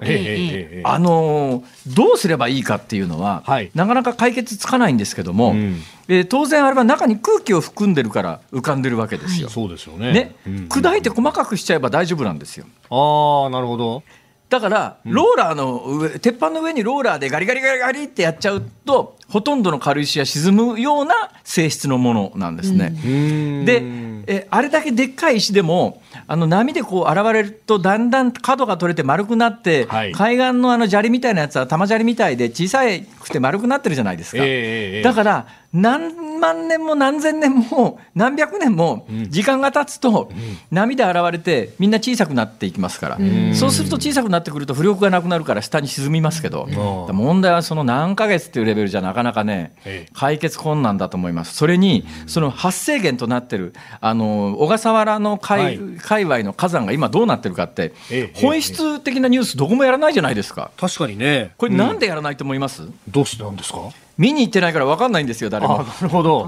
[0.84, 5.82] あのどうすればいいかっていうのは、はい、なかなか解決つかないんですけども、うん。
[6.12, 9.46] えー、当然あれは中に空気を含んでるから浮かんでるわけですよ。
[9.46, 10.12] はい、そうですよね。
[10.12, 12.66] ね、うん、砕いて細かくしちゃえば大丈夫なんですよ。
[12.90, 14.04] ああなるほど。
[14.50, 22.94] だからローラーの上、鉄板の上にローラーでガリガリガリガリってやっちゃうとほとんどの軽石は沈むような性質のものなんですね。
[23.06, 23.84] うん、で
[24.26, 32.82] えあれだけでっかい石でもあの波でこう現れるとだんだん角が取れて丸くなって、はい、海岸のあの砂利みたいなやつは玉砂利みたいで小さ
[33.22, 40.32] くて丸くなってるじゃないですか、えー、だから何万年も何千年も何百年も時間が経つと
[40.72, 43.18] 波で現れてみんな小さくなっていきますから、
[43.54, 46.68] そうすると小さくなってくると浮力がなくなるから下に沈みますけど、
[47.12, 49.76] 問題はその何ヶ月っていうレベルじゃなかなかね
[50.14, 51.54] 解決困難だと思います。
[51.54, 57.94] それにその発生源となってるあの小笠原の海,、はい、界隈の火山が今どうなってるかって
[58.34, 60.72] 本質的なニュースどこもやらないじゃないですか。
[60.78, 61.54] 確かにね。
[61.58, 62.88] これなんでやらないと思います？
[63.08, 63.80] どうしてなんですか？
[64.20, 65.78] 見に行ってないから分かんないんですよ誰も。
[65.80, 66.48] なるほど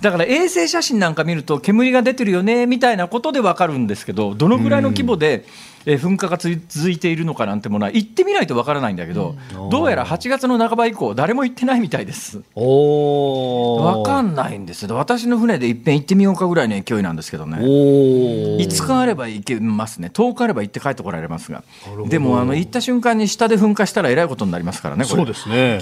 [0.00, 5.44] だから衛星写真なんか見ると煙が出てるよねみたいなことで分かるんですけどどのぐらいの規模で
[5.86, 12.38] え噴火が続いているのかなんてものは行ってみないとわからないんだけど、うん、どうやら8月の半ば以降誰も行ってないみたいです。
[12.54, 14.84] わかんないんです。
[14.84, 17.58] よ私の船でいっぺん行ってみようかぐらいの勢いなんですけどね。
[17.58, 20.10] 5日あれば行けますね。
[20.12, 21.64] 10日あれば行って帰ってこられますが。
[22.08, 25.80] でもあの行った瞬間に下で噴火したらえらいことになりますからねそうですね。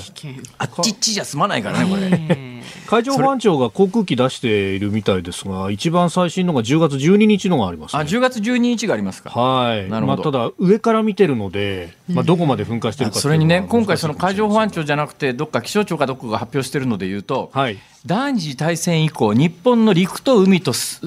[0.58, 2.49] あっちっちじゃ済まないからねこれ
[2.86, 9.30] 海上保安庁が航空機出しているみたいですが一番最新のが10月12日のがあります、ね、あ10月12日がありますか。
[9.30, 9.88] はい。
[9.88, 21.00] なるほど、まあ、ただ上から見てるので、まあ、どこまで噴火してるかそれにね今回その海上保安庁じゃなくてどっか気象庁かどこかが発表してるのでいうと、はい、第二次大戦以降日本の陸と海とす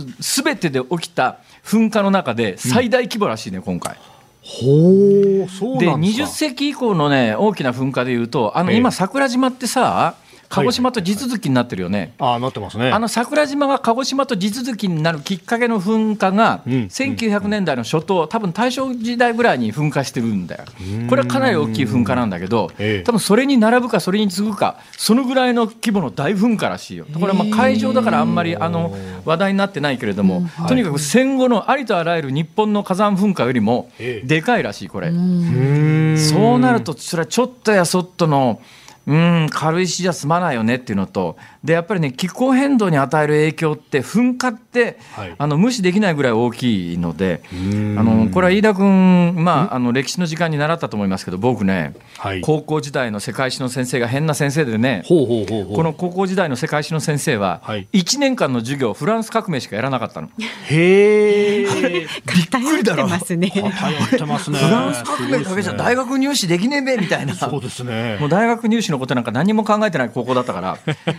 [0.43, 3.97] べてで起きた噴火の中で最大規模らしいね、うん、今回。
[4.43, 10.15] ほうそうで20世紀以降のね大きな噴火でいうとあの、今桜島ってさ
[10.53, 12.13] 鹿児島と地続きになってるよね。
[12.19, 12.91] ああ、なってますね。
[12.91, 20.65] あの桜島が鹿児島と地続きになるきっかけの噴火が、うん1900年代の初頭、多分大正時代ぐらいに噴火してるんだよ。
[21.09, 27.05] これはかなり大きい噴火なんだけどええ、多分それに並ぶか、それに次ぐか、そのぐらいの規模の大噴火らしいよ。
[27.13, 35.07] これはまあ海上だからあんまりあの話題になってないけれども、とにかく戦後のありとあらゆる日本の火山噴火よりもええでかいらしい、これ。
[35.09, 38.61] うんそうなると、それはちょっとやそっとの、
[39.05, 55.75] うん、軽石じゃ済まないよねっていうのと、でやっぱりね、気候変動に与える影響って、噴火って、はいあの無視できないぐらい大きいので、んあのこれは飯田君、まあ、あの歴史の時間に習ったと思いますけど、僕ね、はい高校時代の世界史の先生が変な先生でね、ほうほうほうほう。
[55.75, 60.29] この高校時代の世界史の先生ははい、1年間の授業、フランス革命しかやらなかったの。
[60.69, 62.07] へえ。
[62.25, 63.49] 偏ってますね。
[63.49, 64.59] 偏ってますね。
[64.59, 67.33] フランス革命だけじゃ大学学入試できねえべみたいな。
[67.33, 68.27] そうですねも。
[68.27, 70.77] う大学入試のことなんか何も考えてない高校だったから、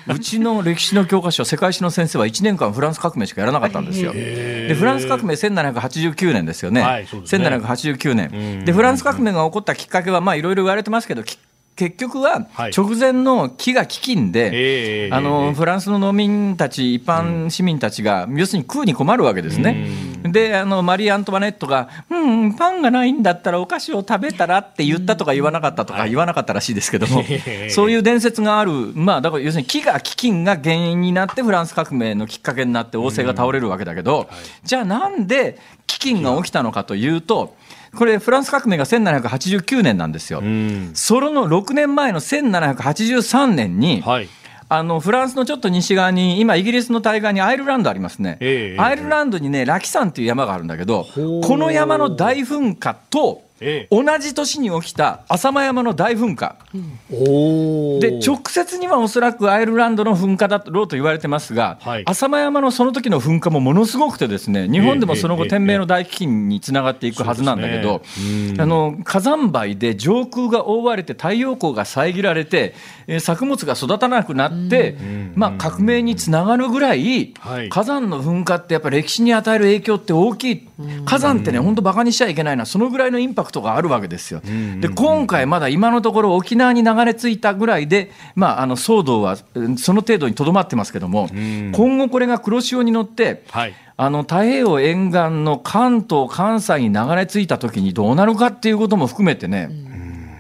[0.09, 4.13] う ちの歴史の教科書、世界史の先生は1年間フランス革命しかやらなかったんですよ。
[4.13, 6.83] で、フランス革命1789年ですよね。
[6.83, 8.65] はいね1789年。
[8.65, 11.39] で、フランス革命が起こったきっかけは、まあいろいろ言われてますけど、き
[11.77, 12.73] 結局ははい。
[12.77, 19.89] 直前の飢餓飢饉で、ええあのフランスの農民たち、一般市民たちが、要するに食うに困るわけですね。
[20.23, 27.25] であの、マリー・アントワネットが、うん、パンがないんだったらお菓子を食べたらって言ったとか言わなかったとか言わなかったらしいですけども、
[27.71, 34.29] そういう伝説がある、まあ、だから要するに飢餓飢饉が原因になって、フランス革命のきっかけになって、王政が倒れるわけだけど、
[34.63, 35.59] じゃあなんで
[35.89, 37.57] 飢饉が起きたのかというと、
[37.95, 40.41] これ、フランス革命が1789年なんですよ。
[40.41, 40.91] うん。
[40.95, 44.29] それの6年前の1783年に、はい。
[44.69, 53.95] あのフランスのちょっと西側に、今、イギリスの対岸にアイルランドありますね、ええアイルランドにね、ラキ山っていう山があるんだけど、この山の大噴火と、ええ。
[53.95, 56.57] 同じ年に起きた浅間山の大噴火、
[57.13, 58.01] おお。
[58.01, 62.03] で直接にはおそらくアイルランドの噴火だろうと言われてますが、はい。
[62.07, 68.53] 浅間山のその時の噴火もものすごくて、ですね日本でもその後、ええ天明の大飢饉につながっていくはずなんだけど、ね。
[68.53, 68.61] うん。
[68.61, 72.75] あの火山灰で上空が覆われて、太陽光が遮られて、
[73.07, 74.97] えー作物が育たなくなって、
[75.35, 77.69] まあ、革命につながるぐらい、はい。
[77.69, 80.69] 火山の噴火ってやっぱり歴史に与える影響って大きい、
[81.05, 84.41] 火山ってね、本当、バカにしちゃいけないな、そのぐらいのインパクトがあるわけですよ。
[84.81, 91.29] で今回、まだ今のところ、沖縄に流れ着いたぐらいで、まあ、あの騒動はうんその程度にとどまってますけども、
[91.73, 93.75] 今後、これが黒潮に乗って、はい。
[93.97, 99.69] あの太平洋沿岸の関東、関西に流れ着いたときにどうなるかっていうことも含めてね、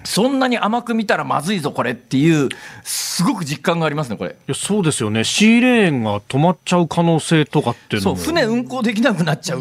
[0.04, 2.48] そんなに甘く見たらまずいぞ、これっていう、
[2.82, 4.30] すごく実感がありますね、これ。
[4.30, 5.24] いやそうですよね。
[5.24, 8.16] シーレーンが止まっちゃう可能性とかっていうそう。
[8.16, 9.60] 船運航できなくなっちゃう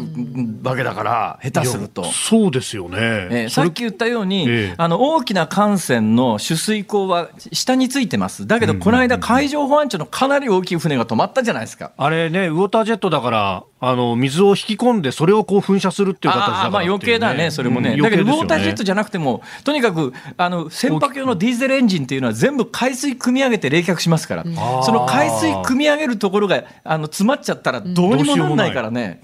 [0.62, 2.10] わけだから、下手するといや。
[2.12, 2.98] そうですよね。
[2.98, 11.92] えーそれさっき言ったように、ええあの大きな艦船の取水口は下についてます、だけど、この間、海上保安庁のかなり大きい船が止まったじゃないですか。
[11.96, 24.44] あれね、ウォータージェットだから、あの、水を引き込んで、それをこう噴射するっていう形だからあーまあ余計だね、それもね、うんだけど、ウォータージェットじゃなくても、とにかくあの船舶用のディーゼルエンジンっていうのは、全部海水汲み上げて冷却しますから、
[24.82, 29.22] その海水汲み上げるところがあの詰まっちゃったら、どうにもなんないからね。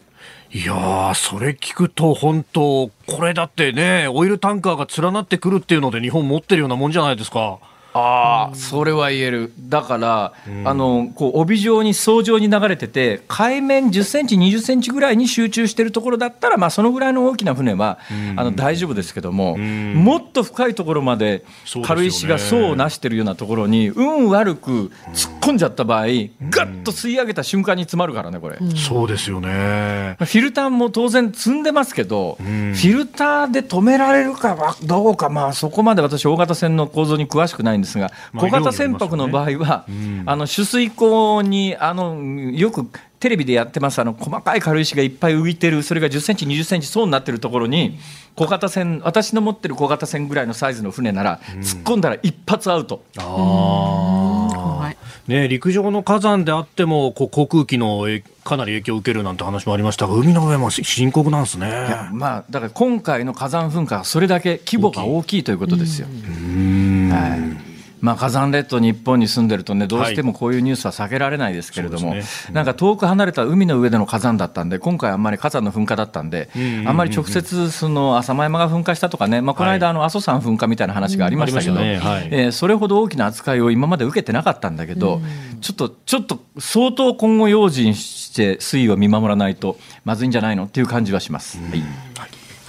[0.52, 7.60] いやー、それ聞くと本当、これだってね、オイルタンカーが連なってくるっていうので日本持ってるようなもんじゃないですか。
[7.92, 9.52] ああ、それは言える。
[9.58, 10.32] だから、
[10.64, 17.98] あの、こう、帯状に、層状に流れてて、海面10センチ、20センチぐらいに集中してるところだったら、まあ、そのぐらいの大きな船は、
[18.36, 21.44] あの、大丈夫ですけども、もっと深いところまで
[21.84, 28.58] 軽石が層をなしてるようなところに、運悪く突っ込んじゃった場合、ガッと吸い上げた瞬間に詰まるからね、これ。
[28.76, 30.16] そうですよね。
[30.18, 39.84] フィルターも当然積んでますけど、フィルターで止められるかはどうか、まあ、そこまで私、大型船の構造に詳しくないんですが、まあ小型船舶の場合は、
[40.26, 42.86] あの取水口にあのよく
[43.20, 47.98] テレビでやってますあの細かい軽石がいっぱい浮いてる、それが10センチ、20センチ層になってるところに、
[48.34, 53.04] 小型船、私の持ってる小型船ぐらいのサイズの船なら、突っ込んだら一発アウト。
[53.16, 54.96] はい。
[55.30, 61.68] ね、陸上の火山であってもこう航空機のえかなり影響を受けるなんて話もありましたが海の上もし深刻なんですね。
[62.12, 66.08] まあ、だから今回の火山噴火はそれだけ規模が大きいということですよ。
[66.08, 67.69] はい
[68.00, 72.54] まあ、火山列島、日本に住んでるとね、どうしてもこういうニュースは避けられないですけれども、そうですね。
[72.54, 76.48] なんか遠く離れた海の上での火山だったんで、今回、あんまり火山の噴火だったんで、
[76.86, 81.88] あんまり直接、その浅間山が噴火したとかね、まあ、この間、阿蘇山噴火みたいな話がありましたけど、はい。
[82.30, 85.20] えーそれほど大きな扱いを今まで受けてなかったんだけど、
[85.60, 91.58] ちょっと、ちょっと相当今後、用心して推移を見守らないとまずいんじゃないのっていう感じはします。
[91.58, 92.09] はい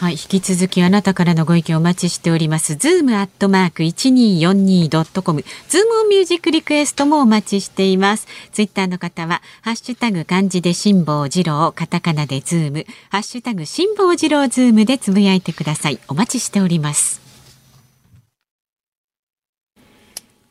[0.01, 2.75] はい、引き続きあなたからのご意見お待ちしております。
[2.75, 8.25] ズームアットマーク一二四二ドットコム、ズームオンミュージックリクエストもお待ちしています。
[8.51, 15.99] ツイッターの方はハッシュタグ漢字で辛坊治郎、カタカナでズーム、ハッシュタグ辛坊治郎ズームでつぶやいてください。
[16.07, 17.20] お待ちしております。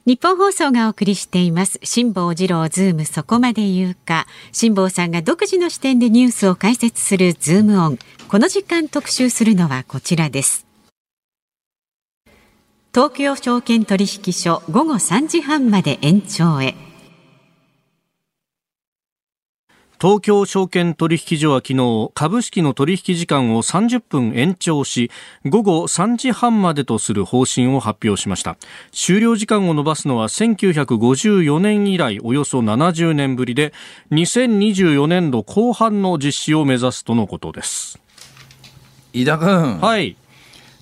[0.07, 1.79] ニッポン放送がお送りしています。
[1.83, 4.27] 辛坊治郎ズームそこまで言うか。
[4.51, 7.99] 辛坊さんが独自の視点でニュースを解説するズームオン。
[8.27, 10.67] この時間特集するのはこちらです。
[12.95, 16.75] 東京証券取引所午後3時半まで延長へ。
[20.01, 25.11] 東京証券取引所は昨日株式の取引時間を30分延長し
[25.45, 28.57] 午後3時半までとする方針を発表しました。
[28.93, 33.75] 終了時間を延ばすのは1954年以来およそ70年ぶりで
[34.11, 38.01] 2024年度後半の実施を目指すとのことです。
[39.13, 39.81] 飯田君。
[39.81, 40.17] はい。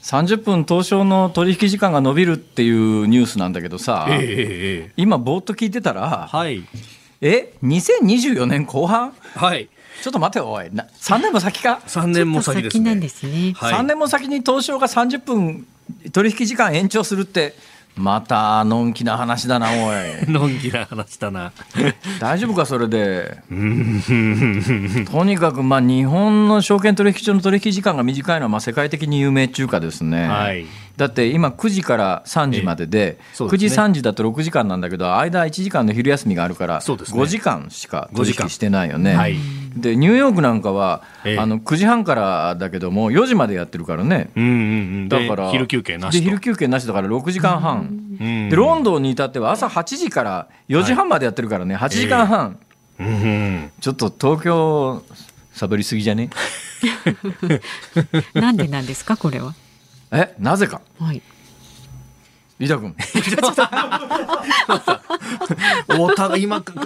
[0.03, 6.63] 30分東証の取引時間が伸びるっていうニュースなんだけどさ、えー、今ぼーっと聞いてたら、はい、
[7.21, 9.13] え2024年後半？
[9.35, 9.69] はい。
[10.03, 10.69] ちょっと待てよおい。
[10.73, 12.91] な3年も先か？3年も先ですね。
[12.91, 15.67] 先ですね、はい、3年も先に東証が30分
[16.13, 17.55] 取引時間延長するって
[17.97, 20.31] またのんきな話だなおい。
[20.31, 21.53] のんきな話だな。
[22.21, 23.39] 大丈夫かそれで？
[25.11, 30.67] とにかくまあ日本の証券取引所の取引時間が短いのはまあ世界的に有名中華ですね、はい
[30.99, 39.15] だって今9時から3時までで、ええ、9時3時だと6時間なんだけど間1時間の昼休みがあるから5時間しか取引してないよね。
[39.15, 39.37] はい、
[39.77, 44.55] でニューヨークなんかは、ええ、あの9時半からだけども4時までやってるからね、うんうんう
[45.05, 52.59] ん、だから昼休憩なしで昼休憩なしだから6時間半、うん、でロンドンに至っては朝8時から4時半までやってるからね、8時間半、
[52.99, 55.05] えー、ちょっと東京
[55.53, 56.29] サボりすぎじゃね？
[58.35, 59.55] なんでなんですかこれは？
[60.13, 61.23] えなぜか、はい、
[62.59, 62.95] 飯田君。
[65.99, 66.77] お互い今鮮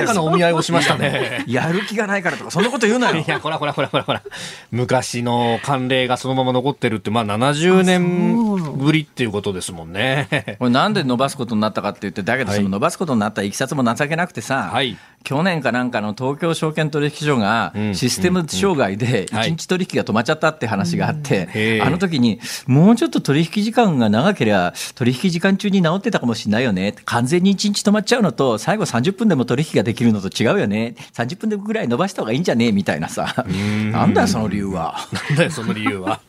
[0.00, 1.44] やかなお見合いをしましたね。
[1.46, 3.16] やる気がないからとかそんなこと言うなよ。
[3.16, 4.22] いやほらほらほらほらほら。
[4.70, 10.56] 昔の慣例がそのまま残ってるってまあ70年ぶりっていうことですもんね。
[10.58, 13.50] これなんで伸ばすことになったかって言ってだけどその伸ばすことになったい。
[13.50, 26.92] きさつも情けなくてさ、はい、去年かなんかの東京証券取引所がシステム障害で1日取引が止まっちゃったって話があって、あの時にもうちょっと取引時間が長ければ取引時間中に治ってたかもしれないよね。
[27.04, 30.96] 完全に1日止まっちゃうのと最後30分でも取引ができるのと違うよね。
[31.12, 32.66] 30分でぐらい伸ばした方がいいんじゃね？
[32.66, 33.46] えみたいなさ。
[33.92, 34.96] なんだよその理由は。
[35.30, 36.20] なんだよその理由は。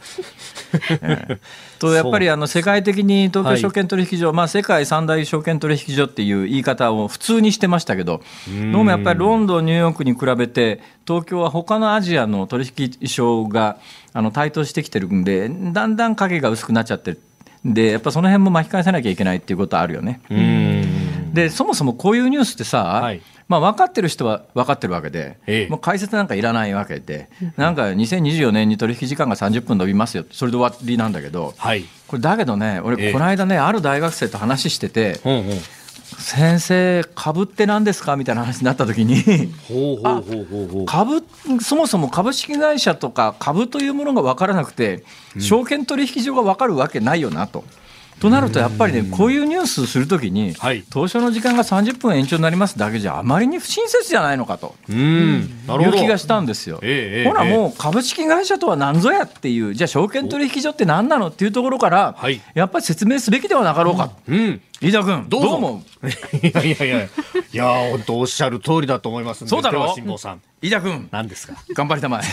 [1.79, 8.21] とやっぱりあの世界的に東京証券取引所、はい、まあ、世界三大証券取引所っていう言い方を普通にしてましたけど、
[8.71, 13.77] どうもやっぱりロンドン、ニューヨークに比べて、東京は他のアジアの取引所が
[14.13, 17.21] あの台頭してきてるんで、だんだん影が薄くなっちゃってる。
[17.65, 20.21] でやっぱその辺も巻き返さなきゃいけないっていうことはあるよね。
[21.33, 35.19] でそもそもこういうニュースってさ、はい、まあ、分かってる人は分かってるわけで、ええ、もう解説なんかいらないわけで、なんか2024年に取引時間が30分伸びますよ、それで終わりなんだけど、はい、これだけどね、俺、この間ね、ある大学生と話してて、
[36.17, 38.15] 先生、株って何ですか？
[38.15, 39.49] みたいな話になった時に。
[40.85, 41.23] 株、
[41.61, 45.03] そもそも株式会社とか株というものが分からなくて、
[45.39, 47.63] 証券取引所が分かるわけないよなと。
[48.19, 54.75] となるとやっぱりねこういうニュースするときに、はい、当初の時間が30分延長になりますだけじゃあまりに不親切じゃないのかと。
[54.89, 56.79] いう気がしたんですよ。
[56.81, 57.23] え。
[57.25, 64.11] ほらもう株式会社とは何ぞやっていうじゃあ証券取引所って何なのっていうところから、はい、やっぱり説明すべきではなかろうか。
[64.27, 67.03] うん、うん飯田君どう思ういやいやいや。
[67.51, 70.41] いや本当おっしゃる通りだと思いますそうだろ辛坊さん。
[70.61, 71.55] 飯田君何ですか？
[71.73, 72.23] 頑張りたまえ。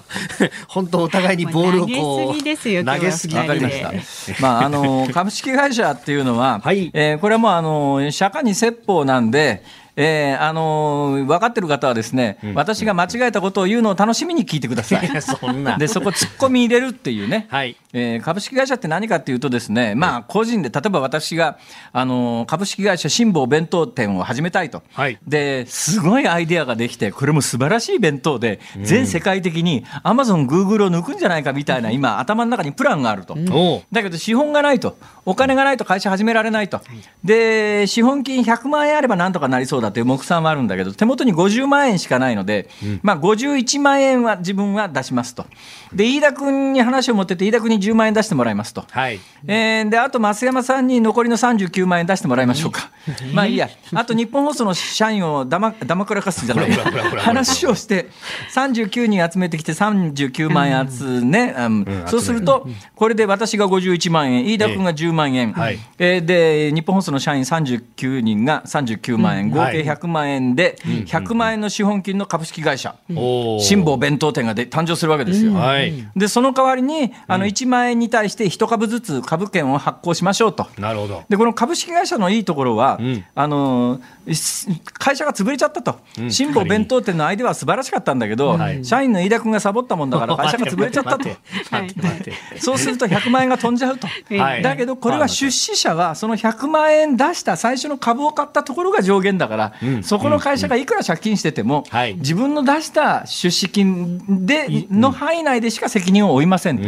[0.68, 3.92] 本当お互いにボールをこう投げすぎわかりました。
[4.40, 9.62] まああの株式会社っていうのは、はい、えー、これはもうあの釈迦に説法なんで
[9.96, 15.08] えー、あのー、分かってる方はですね、うん、私が間違えたことを言うのを楽しみに聞いてください。
[15.20, 15.78] そんな。
[15.78, 17.76] でそこ突っ込み入れるっていうね、 はい。
[17.92, 21.56] えー、株式会社って何かっていうとですね、まあ、個人で例えば私が、
[21.92, 33.46] あのー、株式会社辛坊弁当店を始めたいと、はい、ですごいアイデアができてこれも素晴らしい弁当で、うん、全世界的にアマゾングーグルを抜くんじゃないかみたいな 今頭の中にプランがあると、うん、
[33.90, 36.80] だけど資本がないとお金がないと会社始められないと、
[37.24, 42.68] で資本金100万円あればなんとかなりそうだだという目算はあるんだけど、手元に50万円しかないので、
[43.02, 45.46] まあ、51万円は自分は出しますと。
[45.92, 48.84] で、飯田君に話を持ってって、飯田君に10万円出してもらいますと。
[48.90, 49.20] はい。
[49.46, 52.90] えーで、あと増山さんに残りの39万円出してもらいましょうか。
[53.32, 53.68] まあいいや。
[53.94, 58.08] あと日本放送の社員をだま、だまくらかすじゃない話をして、
[58.54, 61.54] 39人集めてきて39万円集ね。
[61.56, 65.52] うんそうすると、これで私が51万円、飯田君が10万円。
[65.52, 75.54] はいえーで、日本放送の社員39人が39万円、合計100万円で、100万円の資本金の株式会社、辛坊弁当店がで誕生するわけですよ。
[75.54, 75.92] はい。
[76.16, 80.66] で、その代わりに、あの、1万円に対して1株ずつ株券を発行しましょうと。
[80.78, 81.24] なるほど。
[81.28, 83.24] で、この株式会社のいいところは、ん。
[83.34, 84.00] あの、
[84.32, 85.98] す会社が潰れちゃったと。
[86.28, 88.84] 辛坊弁当店のアイデアは素晴らしかったんだけど、はい。
[88.84, 91.28] 社員の飯田君がサボったもんだから会社が潰れちゃったと。
[92.58, 94.08] そうすると100万円が飛んじゃうと。
[94.36, 94.62] はい。
[94.62, 99.65] だけど、これは出資者は、その100万円出した最初の株を買ったところが上限だから、
[100.02, 102.14] そこの会社がいくら借金してても、はい。
[102.14, 106.84] 自分の出した出資金での範囲内でしか責任を負いませんと。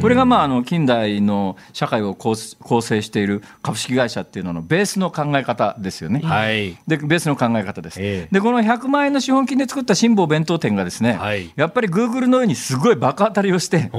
[0.00, 6.20] これが、まあ、あの近代の社会を構構成している株式会社っていうののベースの考え方ですよね。
[6.20, 6.78] はい。
[6.86, 8.28] でベースの考え方です、ええ。
[8.30, 11.52] でこの100万円の資本金で作った辛坊弁当店がですね、はい。
[11.56, 13.90] やっぱりグーグルのようにすごい爆当たりをして、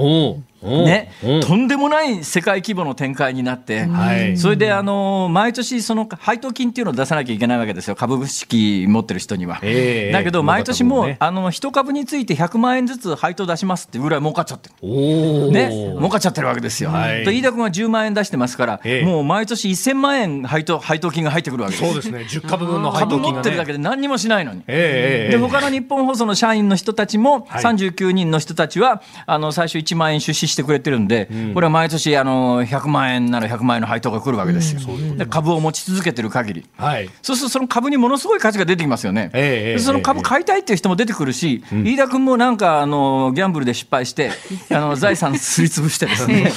[0.62, 1.12] ね。
[1.42, 4.36] とんでもない世界規模の展開になって、はい。
[4.36, 7.96] それであの毎年その配当金っていうのを出さなきゃいけないわけですよ。
[7.96, 9.58] 株式持ってる人には。
[9.62, 10.12] ええ。
[10.12, 15.50] だけど毎年もう、ねあの一株について100万円ずつ配当出しますっていうぐらい儲かっちゃってる。
[15.50, 16.90] ね、儲かっちゃってるわけですよ。
[16.90, 17.24] はい。
[17.24, 19.04] で飯田君は10万円出してますから、ええ。
[19.04, 21.86] もう毎年1000万円配当配当金が入ってくるわけです。
[21.86, 22.20] そうですね。
[22.20, 23.34] 10株分の配株当金がね。
[23.34, 24.62] 持ってるだけで何にもしないのに。
[24.66, 27.64] で他の日本放送の社員の人たちも、はい。
[27.64, 34.80] 39人の人たちはあの最初1万円出資してくれてるんで、これは毎年あの100万円なら100万円の配当が来るわけですよ、
[35.16, 36.66] で株を持ち続けてる限り。
[36.76, 37.10] はい。
[37.22, 39.30] そうするとその株にものすごい価値が出てきますよね。
[39.32, 44.30] ええええでその株買いたいっていう人も出てくるし、飯田君もなんかあのギャンブルで失敗して、
[44.70, 46.52] あの財産すりつぶしてですね、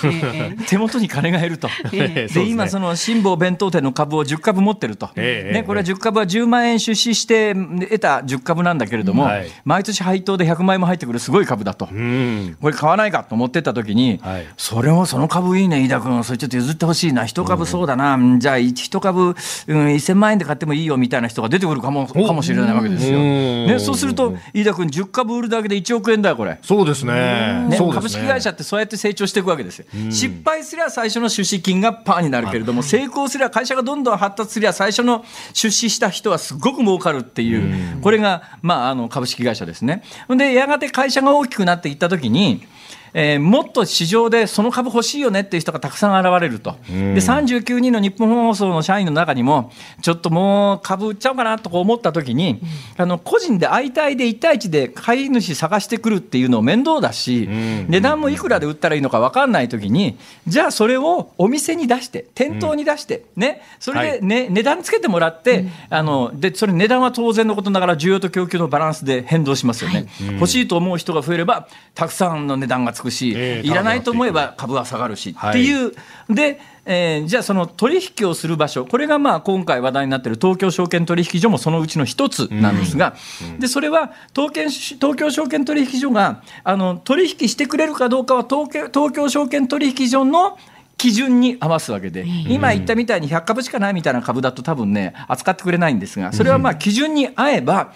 [0.67, 1.69] 手元に金が減ると。
[1.91, 11.87] ええで今その辛坊弁当店の株を10株持ってると、ええね、これは10株は10万円出資して得た10株なんだけれども、はい毎年配当で100万円も入ってくるすごい株だと。
[11.91, 12.57] うん。
[12.61, 14.45] これ買わないかと思ってった時に、はい。
[14.57, 16.23] それもその株いいね飯田君。
[16.23, 17.25] それちょっと譲ってほしいな。
[17.25, 23.19] 一株そうだな、じゃあ一株、うん、1000万円で買ってもいいよみたいな人が出てくるかもかもしれないわけですよ。
[23.19, 23.67] うん。
[23.67, 26.59] ね、そうすると飯田君10株売るだけで1億円だよこれ。
[26.61, 27.67] そうですね。
[27.69, 27.95] ねそうですね。
[27.95, 29.85] 株式会社ってそうやって成長していくわけですよ。
[30.09, 40.03] 失敗すりゃ最初の出資金がパーになるけれども、成功すりゃ会社がどんどん発達すりゃ最初の出資した人はすごく儲かるっていう、これが、まあ、あの株式会社ですね。
[40.29, 42.65] で、やがて会社が大きくなっていったときに、
[43.13, 52.61] えーもっと市場でその株欲しいよねっていう人がたくさん現れると、で39人の日本放送の社員の中にも、ちょっともう株売っちゃおうかなとか思ったときに、
[52.97, 70.07] あの個人で相対で1対1で買い主探してくるっていうの面倒だし、値段もいくらで売ったらいいのか分かんないときに、じゃあそれをお店に出して、店頭に出して、ね、それで、ね値段つけてもらって、あので、それ値段は当然のことながら、需要と供給のバランスで変動しますよね。
[70.33, 75.49] 欲しいと思う人が増えれば、たくさんの値段がつくし、ええいらないと思えば株は下がるし、はい。
[75.51, 75.91] っていう、
[76.29, 83.15] で、えーじゃあその取引をする場所、これがまあ今回話題になっている東京証券取引所もそのうちの一つなんですが、
[83.59, 90.57] でそれは東京東京証券取引所があの取引してくれるかどうかは東京東京証券取引所の
[90.97, 97.93] 基準に合わすわけで、今言ったみたいに100株しかないみたいな株だと多分ね、扱ってくれないんですが、それはまあ基準に合えば、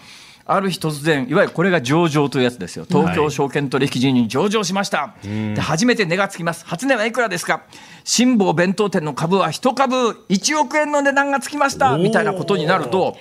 [0.48, 2.86] ある日突然、いわゆるこれが上場というやつですよ。
[2.88, 5.16] 東京証券取引所に上場しました。
[5.24, 6.66] で初めて値がつきます。
[6.66, 7.64] 初値はいくらですか？
[8.04, 9.96] 辛坊弁当店の株は1株
[10.30, 13.18] 1億円の値段がつきましたみたいなことになると、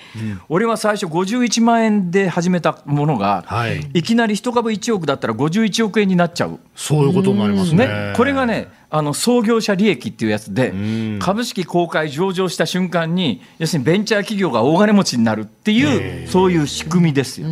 [0.47, 6.59] 俺は最初51万円で始めたものが、はいいきなり1株1億だったら51億円になっちゃう。
[6.75, 7.87] そういうことになりますね。
[7.87, 10.73] ね、これがねあの創業者利益っていうやつで
[11.19, 17.47] 株式公開上場した瞬間に要するにベンチャー企業が大金持ちになるっていうそういう仕組みですよ。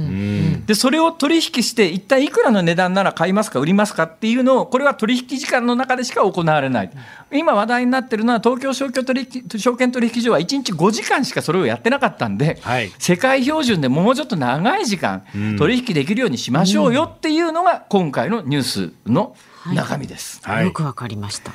[0.66, 6.92] でそれを取引して一体いくらの値段なら買いますか売りますかっていうのをこれは取引時間の中でしか行われない。
[7.34, 12.92] 今話題になってるのは東京証券取引証券取引所は1日5時間しかそれをやってなかったんで、はい。
[12.98, 15.24] 世界標準でもうちょっと長い時間
[15.58, 19.36] 取引できるようにしましょうよっていうのが今回のニュースの
[19.74, 20.40] 中身です。
[20.44, 21.52] はいよくわかりました。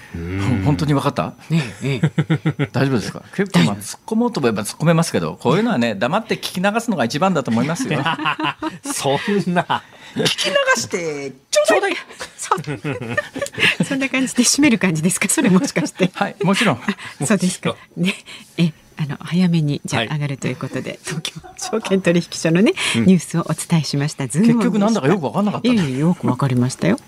[0.65, 1.35] 本当に分かった？
[1.49, 3.23] ねええ 大丈夫ですか？
[3.37, 8.03] 結構まあ突っ込もうと思えば突っ込めますけどこういうのはね黙って聞き流すのが一番だと思いますよ
[8.85, 9.83] そんな。
[10.17, 11.95] 聞き流してちょうだい
[13.87, 15.29] そんな感じで締める感じですか？
[15.29, 16.11] それもしかして。
[16.13, 16.81] はいもちろん
[17.27, 17.77] そうですか。
[17.97, 18.15] ね、
[18.57, 24.25] え、あの早めにじゃ上がるということで、はい、東京証券取引所のね、うん、ニュースをお伝えしました。
[24.25, 26.99] 結局なんだかよく分かんなかった、ね、いやいやよく分かりましたよ。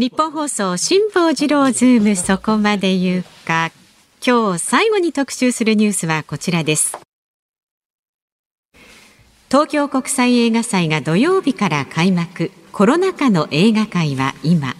[0.00, 3.70] 日本放送辛坊治郎ズームそこまで言うか。
[4.26, 6.96] 今日最後に特集するニュースはこちらです。
[9.50, 12.50] 東京国際映画祭が土曜日から開幕。
[12.72, 14.72] コロナ禍の映画界は今。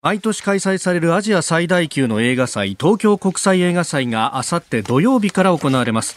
[0.00, 6.16] 毎年開催されるアジア最大級の映画祭東京国際映画祭があさって土曜日から行われます。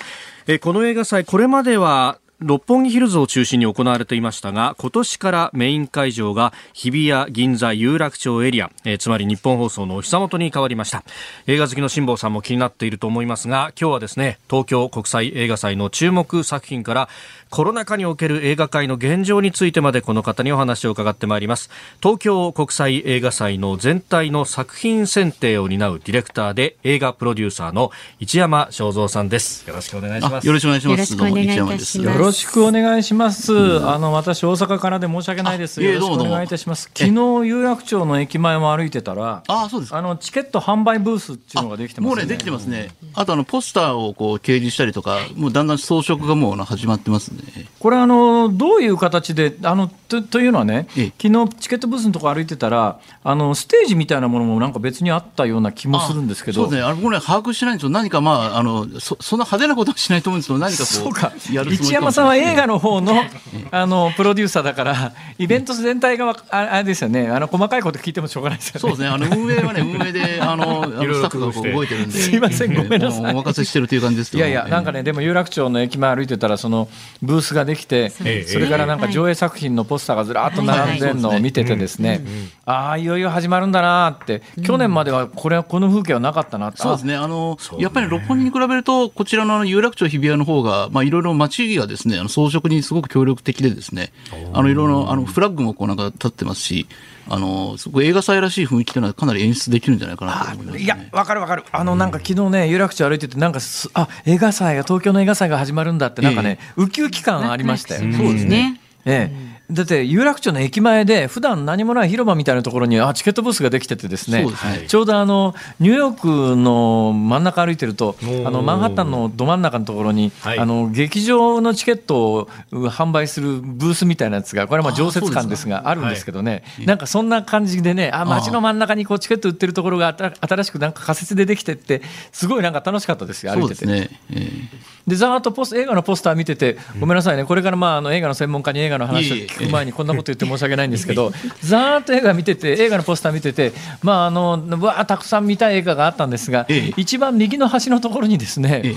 [0.62, 11.04] この映画祭これまでは六本木ヒルズを中心に行われていましたが今年からメイン会場が日比谷銀座有楽町エリア、えー、つまり日本放送のお膝元に変わりました。
[11.48, 17.10] 映画好きの辛坊さんも気になっていると思いますが今日はですね東京国際映画祭の注目作品から
[17.50, 21.70] コロナ禍における映画界の現状についてまでこの方にお話を伺ってまいります。
[22.02, 29.66] 東京国際映画祭の全体の作品選定を担うディレクターで映画プロデューサーの一山正蔵さんです。
[29.70, 30.48] よろしくお願いします。
[30.48, 32.02] よろしくお願いします。
[32.02, 35.82] よろしくお願いしますよろしくお願いします、うん、あの私大阪からで申し訳ないです。
[35.82, 36.90] よろしくお願いいたします。
[36.94, 42.16] 昨日有楽町の駅前も歩いてたらあそうですあのチケット販売ブースっていうのができてますね。
[42.16, 42.90] もうねできてますね。
[43.14, 47.40] あとあのポスターをこう掲示したりとかもうだんだん装飾がもう始まってますね。
[47.80, 50.88] これあのどういう形であのとというのはね、
[51.22, 56.64] 昨日チケットブースのとこ歩いてたらあのステージみたいなものもなんか別にあったような気もするんですけど。
[56.64, 56.84] そうですね。
[56.84, 57.90] あれ僕ね把握してないんですよ。
[57.90, 61.34] 何かまああのそそんな派手なことはしないと思うんですけど何かこうか。
[61.52, 63.24] やる一山さんは映画の方の
[63.72, 67.28] あのプロデューサーだからイベント全体があれですよね。
[67.28, 68.80] あの細かいこと聞いてもしょうがないですよね。
[68.80, 69.08] そうですね。
[69.08, 72.18] あの運営はね 運営であのあのスタッフがこう動いてるんで。
[72.18, 73.34] すいませんごめんなさい。
[73.34, 76.88] お任せしてるという感じですいやいやなんかねでも有楽町の駅前歩いてたらその
[77.22, 82.22] ブースができてそれからなんか上映作品のポスターがずらっと並んでるのを見ててですね、
[82.66, 84.42] ああいよいよ始まるんだなって。
[84.64, 87.16] 去年まではこれこの風景はなかったなそうですね。
[87.16, 94.12] あのやっぱり六本木に比べるとこちらの有楽町日比谷の方がまあいろいろ街がですねあの装飾にすごく協力的でですね
[94.54, 96.88] あのいろいろあのフラッグもこうなんか立ってますし
[97.28, 101.64] あのすごく映画祭らしい雰囲気というのはかなり演出できるんじゃないかなと思います、ね、いやわかるわかる。
[101.72, 103.60] あのなんか昨日ね有楽町歩いててなんか
[103.94, 108.80] あ映画祭が東京の映画祭が始まるんだってなんかね、えー、ウキウキ感ありましたよ、そうですね。
[109.06, 114.52] ええ、だって有楽町の駅前で普段何もない広場みたいなところにあチケットブースができててですね、ね、
[114.88, 132.02] ちょうどあのニューヨークの真ん中歩いてるとあのマンハッタンのど真ん中のところに、はい、あの劇場のチケットを販売するブースみたいなやつがこれはまあ常設館ですがあるんですけどね、はい、なんかそんな感じでねあ街の真ん中にこうチケット売ってるところが新しくなんか仮設でできてって
[132.32, 133.86] すごいなんか楽しかったですよ歩いてて。
[133.86, 134.36] ねえ。
[134.36, 134.68] ー、
[135.08, 137.46] でざーっとポス映画のポスター見ててごめんなさいね。
[137.46, 141.32] これからまああの映画の専門家に映画の話を聞く前にこんなこと言って申し訳ないんですけど
[141.64, 148.94] ざーっと映画見てて映画のポスター見ててまああのわたくさん見たい映画があったんですが、一番右の端のところにですね、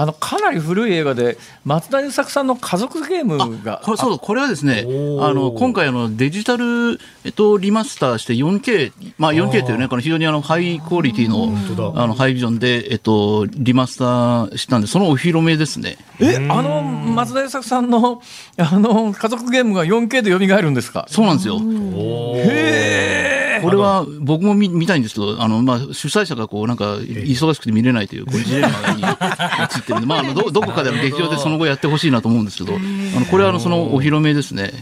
[0.00, 3.80] あのかなり古い映画で松田優作さんの家族ゲームが。
[3.82, 4.82] これそうこれはですね
[5.20, 11.52] あの今回あのデジタル、えっと、リマスターして 4K、まあ、4K というねこの非常にあのハイクオリティの
[12.00, 15.96] あのハイビジョンで、えっと、リマスターしたんでそのお披露目ですね。
[16.20, 18.22] えあの松田優作さんの
[18.56, 21.06] あの家族ゲームが 4K で蘇るんですか？
[21.10, 21.58] そうなんですよ。
[21.58, 34.72] へえこれは僕も見見たいんですけど、あのまあ、主催者がこうなんか忙しくて見れないという、こうジレンマに陥ってるんで、まあ、あのどどこかでの劇場でその後やってほしいなと思うんですけど、あのこれはあのそのお披露目ですね。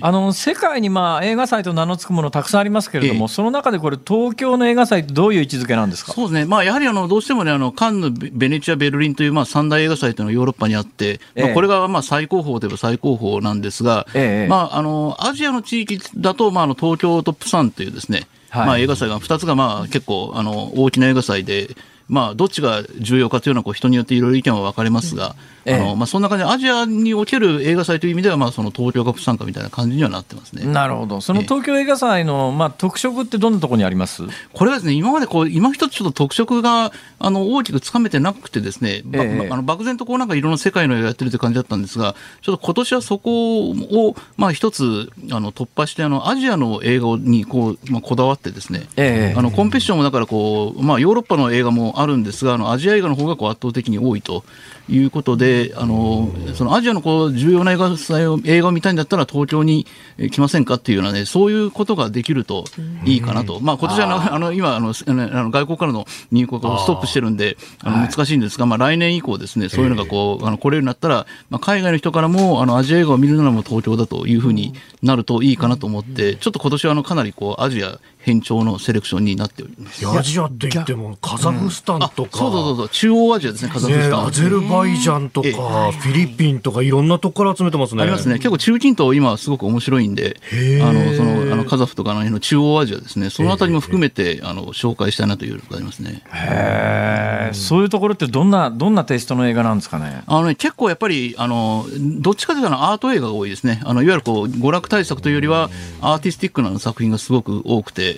[0.00, 6.12] あの世界にまあ映画祭と名の付くものたくさんありますけれども、その中でこれ、東京の映画祭ってどういう位置づけなんですか？
[6.12, 14.06] そうですね、まあ、やはりあのどうしてもね、あのカンヌ、ベネチア、ベルリンというまあ三大映画祭というのがヨーロッパにあって、まあ、これがまあ最高峰といえば最高峰なんですが、
[14.48, 21.68] まあ、あのアジアの地域だと、まあ、あの東京トップ3というですね、はい、まあ、映画祭が2つがまあ結構あの大きな映画祭で、
[22.10, 25.36] まあ、どっちが重要かというのはこう人によっていろいろ意見は分かれますが、
[25.66, 30.64] あのまあ、そんな感じでアジアにおける映画祭という意味では、まあ、その東京が不参加みたいな感じにはなってますね。
[30.64, 34.24] なるほど、その東京映画祭の、まあ、特色ってどんなところにあります？
[34.52, 49.34] これはですね、今までこう今一つちょっと特色があの大きくつかめてなくてですね、えあの漠然とこうなんかいろんな世界の映画やってるという感じだったんですが、ちょっと今年はそこを、まあ、一つあの突破してあの、アジアの映画にこう、まあ、こだわってですね、え。
[49.36, 54.44] あのコンペティションもだからこう、まあ、ヨーロッパの映画もあるんですが、あのアジア映画の方がこう圧倒的に多いと
[54.88, 59.86] いうことで、あのそのアジアのこう重要な映画祭を映画を見たいんだったら東京に
[60.30, 62.64] 来ませんかっていうようなね、そういうことができると
[63.04, 63.60] いいかなと。
[63.60, 80.06] まあ今年はあの今あのあの外国からの入国をストップしてるんで、あの難しいんですが、まあ来年以降ですね、そういうのがこう、あの来れるようになったら、まあ海外の人からもあのアジア映画を見るならもう東京だというふうになるといいかなと思って、ちょっと今年はあのかなりこうアジア偏重のセレクションになっております。
[80.06, 82.88] アジアって言ってもカザフスタンとか、うん、そうそうそう。
[82.90, 88.02] 中央アジアですねカザフスタン、アゼルバイジャンとか、フィリピンとかいろんなとこから集めてますね。
[88.02, 90.36] ありますね結構中近東今すごく面白いんで
[90.82, 93.30] あのそのあのカザフとかのの中央アジアですね。
[93.30, 96.22] そのあたりも含めてあの紹介したいなというのがありますね。
[96.32, 100.22] へそういうところってどんなどんなテイストの映画なんですかね？
[100.26, 101.86] あのね結構やっぱりあの
[102.20, 103.80] どっちかというとアート映画が多いですね。
[103.84, 108.09] あのいわゆるこう娯楽対策というよりはアーティスティックな作品がすごく多くて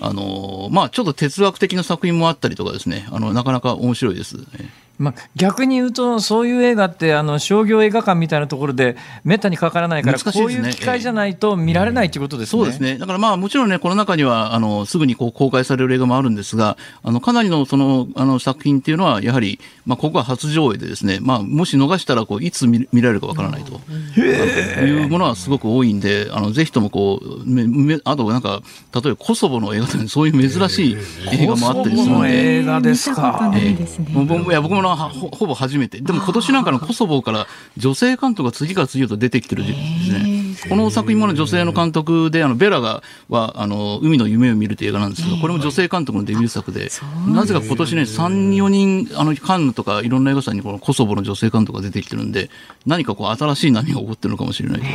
[0.00, 4.36] あのまあ、ちょっと哲学的な作品もあったりとかですね、あのなかなか面白いです。
[4.98, 12.98] まあ、逆に言うと、そういう映画ってあの商業映画館みたいなところでめったにかからないから、ね、こういう機会じゃないと見られないということですね、そうですね。
[12.98, 23.80] だからまあもちろんね、この中にはあのすぐにこう公開される映画もあるんですが、あのかなりのそのあの作品っていうのは、やはり、まあ、ここは初上映で、ですね、まあ、もし逃したらこういつ見られるかわからないと。
[24.18, 28.62] いうものはすごく多いんで、あのぜひともこうめあとなんか、
[28.94, 30.96] 例えばコソボの映画とかそういう珍しい
[31.32, 32.58] 映画もあったりするので。
[32.58, 36.00] 映画ですか、えー、いや僕もほほぼ初めて。
[36.00, 40.48] でも今年なんかのコソボから女性監督が次から次へと出てきてるんですね。
[40.68, 46.90] この作品もの女性の監督で、あのベラがはあの海の夢を見るという映画なんですけど、これも女性監督のデビュー作で、
[47.28, 52.50] なぜか今年ね、3、4人、あのカンヌとかいろんな映画祭にこのコソボの女性監督が出てきてるんで、
[52.86, 54.86] 何かこう新しい波が起こってるのかもしれないと。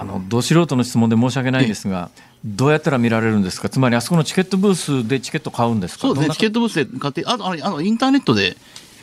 [0.00, 2.10] あのど素人の質問で申し訳ないですが、
[2.44, 6.02] どうやったら見られるんですか、つまりあそこのチケットブースでチケット買うんですか？
[6.02, 8.56] そうですね、チケットブースで買って、あとあのインターネットで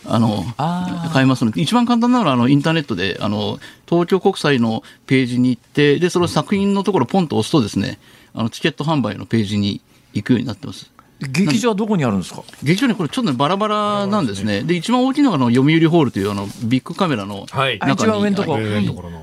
[0.06, 0.46] あの
[1.12, 8.00] 買えますので、一番簡単なのはあのインターネットであの東京国際のページに行って、でその作品のところ、ポンと押すとですね、
[8.34, 9.82] あのチケット販売のページに
[10.14, 10.92] 行くようになってます。
[11.22, 12.44] 劇場はどこにあるんですか？
[12.62, 14.64] 劇場ね、これちょっと、ね、バラバラなんですね。
[14.64, 18.58] で、一番大きいのがあの読売ホールというあのビッグカメラの中に、はい、一番上のとこ。
[18.58, 18.62] ろ。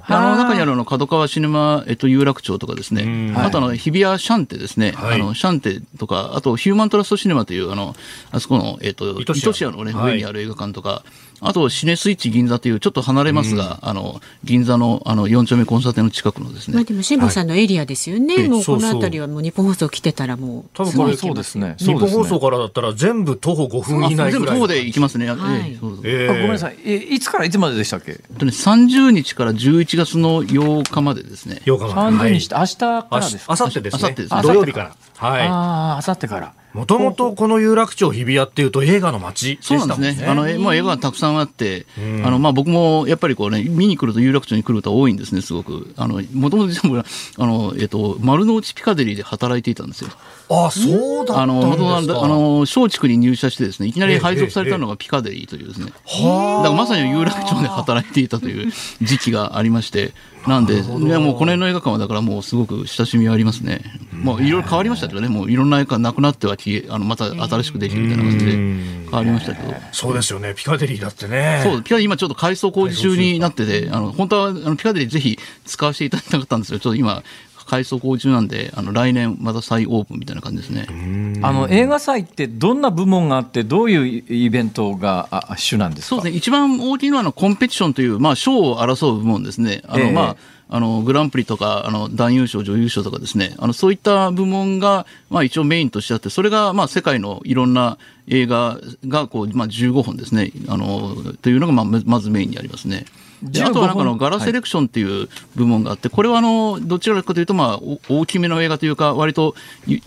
[0.06, 7.94] あの中にあるの角川シネマ、えっと、有楽町とかですね、あとあの日比谷シャンテですね、はい、あのシャンテとか、あとヒューマントラストシネマというあの
[8.30, 11.04] あそこの、えっと、糸シアの、ね、上にある映画館とか、
[11.44, 16.74] あと、シネスイッチ銀座という、ちょっと離れますが、うん、あの、銀座の、あの、4丁目コンサートの近くのですね。
[16.76, 18.36] まあでも、辛坊さんのエリアですよね。
[18.36, 21.74] はい、もう、この辺りはもう日本放送来てたらもう、多分これ、そうですね。
[21.78, 24.32] 日本放送からだったら全部徒歩5分以内ぐらい。
[24.32, 25.30] 全部徒歩で行きますね。
[25.30, 26.76] はい、えー、えー、ごめんなさい。
[26.84, 28.14] え、いつからいつまででしたっけ？
[28.38, 31.60] とね、30日から11月の8日までですね。
[31.64, 32.28] 8日まで。
[32.28, 33.56] 30日って、明日からですか？
[33.58, 34.02] 明後日ですね。
[34.02, 34.42] 明後日です。
[34.42, 34.96] 土曜日から。
[35.16, 35.42] はい。
[35.48, 36.52] ああ、明後日から。
[36.74, 40.26] もともとこの有楽町日比谷っていうと映画の街そうなんですね。
[40.26, 41.86] あの、まあ、映画がたくさんあって、
[42.24, 45.92] あの、まあ、僕もやっぱりこうね、見に来ると有楽町に来ること多いんですね、すごく。
[45.96, 47.04] あの、もともと実は、
[47.38, 50.10] あの、えっと、丸の内ピカデリーで働いていたんですよ。
[50.48, 55.86] あ、そうだあの、もともと、あの、松竹に入社してですね、いきなり配属されたのがピカデリーというですね。
[55.86, 60.12] だからまさに有楽町で働いていたという時期がありまして、
[60.46, 63.82] なんで、いやもうこの辺の映画館はだからもうすごく親しみはありますね。
[64.12, 66.56] もういろいろ変わりましたけどね、もういろんな映画なくなっては
[66.88, 69.74] あのまた新しくできるみたいな感じで変わりましたけど。
[69.92, 71.60] そうですよね、ピカデリーだってね。
[71.62, 77.22] そう、ピカデリー今ちょっと改装工事中になってて、あの本当はあのピカデリーぜひ使わせていただきたかったんですけど、ちょっと今
[77.72, 81.40] 改装工事中なんで、あの来年また再オープンみたいな感じですね。
[81.40, 86.16] あの映画祭ってどんな部門があってどういうイベントが主なんですか？
[86.16, 86.36] そうですね。
[86.36, 89.80] 一番大きいのはあのコンペティションというまあ賞を争う部門ですね。
[89.88, 90.36] あの、えー、まあ。
[90.74, 103.04] あのグランプリとかあの男優賞、女優賞とかですねあのそういった部門が、まあ、一応メインとしてあってそれが、まあ、世界のいろんな映画がこう、まあ、15本ですねあのというのが、まあ、まずメインにありますね。
[103.44, 109.54] あとはなんかのガラセレクションっていう部門があって、これはあのどちらかというとまあ大きめの映画というか、割と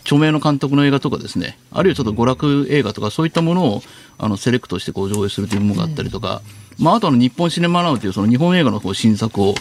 [0.02, 3.82] 著名の監督の映画とかですね、あるいはちょっと娯楽映画とか、そういったものを
[4.18, 6.42] あのセレクトしてこう上映するというものがあったりとか、
[6.80, 9.56] まあ、あとの日本シネマナウというその日本映画のこう新作を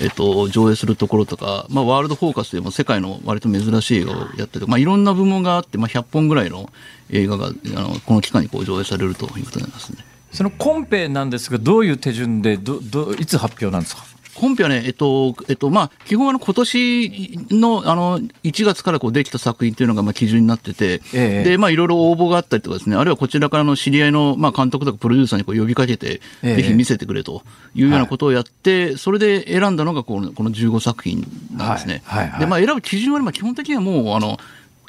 [0.00, 6.70] えっと、上映するところとか、まあ、ワールドフォーカスというも世界の割と珍しい映画をやってて、まあ、いろんな部門があって、まあ、100本ぐらいの
[7.10, 7.50] 映画があ
[7.80, 9.98] のこの期間にこう上映されるということになりますね。
[10.32, 14.04] そのコンペなんですが、どういう手順でどど、いつ発表なんですか？
[14.34, 27.42] 本編はね、えっと、えっと、まあ、基本は今年の、あの、1月からこうできた作品というのが、まあ、基準になってて、ええ、で、まあ、いろいろ応募があったりとかですね、あるいはこちらからの知り合いの、まあ、監督とかプロデューサーにこう呼びかけて、え、ぜひ見せてくれと
[27.74, 32.02] いうようなことをやって、はい、それで選んだのがこの、この15作品なんですね。
[32.06, 32.22] はい。
[32.22, 32.30] はい。
[32.30, 34.38] はい、で、まあ、選ぶ基準は、まあ、基本的にはもう、あの、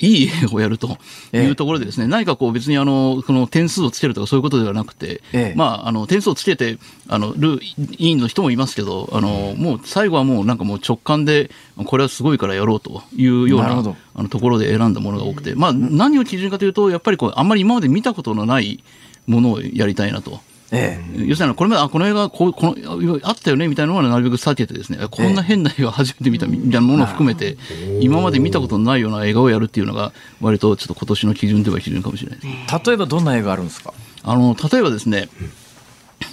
[0.02, 0.98] いい映画をやると
[1.34, 6.78] いうところでですね、ええ、何かこう別にあの、この点数をつけるとかそういうことではなくて、え、まあ、あの、点数をつけて、
[7.08, 7.60] あの、る
[7.98, 11.52] 委員の人もいますけど、あの、もう最後はもうなんかもう直感で、
[11.86, 18.84] これはすごいからやろうというようなあのところで選んだものが多くて、まあ、何を基準かというと、やっぱりこう、あんまり今まで見たことのない
[19.28, 20.40] ものをやりたいなと。
[20.74, 25.00] ええ、要するにこれまであこの映画こうこのあったよねみたいなのはなるべく避けてですね。
[25.12, 27.58] こんな変な映画初めて見たみたいなものを含めて、
[28.00, 32.40] 今まで見たことのないような映画をやるっていうのが割とちょっと今年の基準といえば基準かもしれない
[32.86, 33.94] 例えばどんな映画あるんですか？
[34.24, 35.28] あの例えばですね、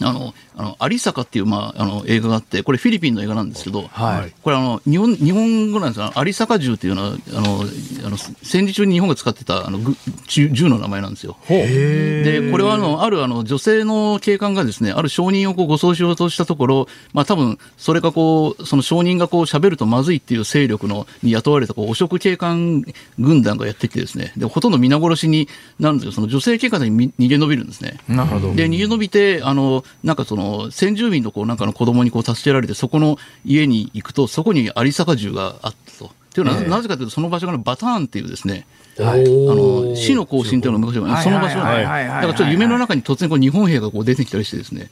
[0.00, 7.64] あの、あの、有坂っていう、まあ、あの、映画があって、これフィリピンの映画なんですけど、はい、これあの、日本、日本語なんですが、有坂銃っていうのは、あの、
[8.04, 9.78] あの戦時中に日本が使ってた、あの、
[10.26, 11.36] 銃の名前なんですよ。
[11.48, 22.84] で、これはあの、あるあの、女性の警官がですね、ある証人をこう護送しようとしたところ、まあ多分、それがこう、その証人がこう喋るとまずいっていう勢力の、に雇われたこう、汚職警官
[23.20, 25.48] 軍団がやってきてですね、で、ほとんど皆殺しに
[25.78, 27.98] なるんですけど、その女性警官に逃げ延びるんですね。
[28.08, 28.54] なるほど。
[28.54, 36.10] で、逃げ延びて、あの、なんかその先住民のこうなんかの子供にこう助けられてそこの家に行くとそこに有坂銃があったと。
[36.34, 38.66] というのは、なぜかというとその場所がバターンっていうですね
[39.04, 44.90] はい、あの死の行進というのが昔はその場所なんで、だからちょっと夢の中に突然こう日本兵がこう出てきたりしてですね、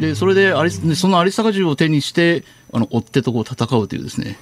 [0.00, 4.38] でそれでありその有坂銃を手にしてあの追ってとこう戦うというですね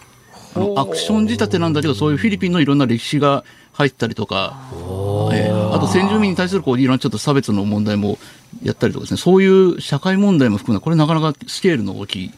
[0.54, 3.44] あのアクション仕立てなんだけどそういうフィリピンのいろんな歴史が
[3.76, 4.58] 入ったりとか、
[5.34, 8.18] えー、あと先住民に対するこういろんなちょっと差別の問題も
[8.62, 12.34] やったりとかですね、そういう社会問題も含めこれなかなかスケールの大きい。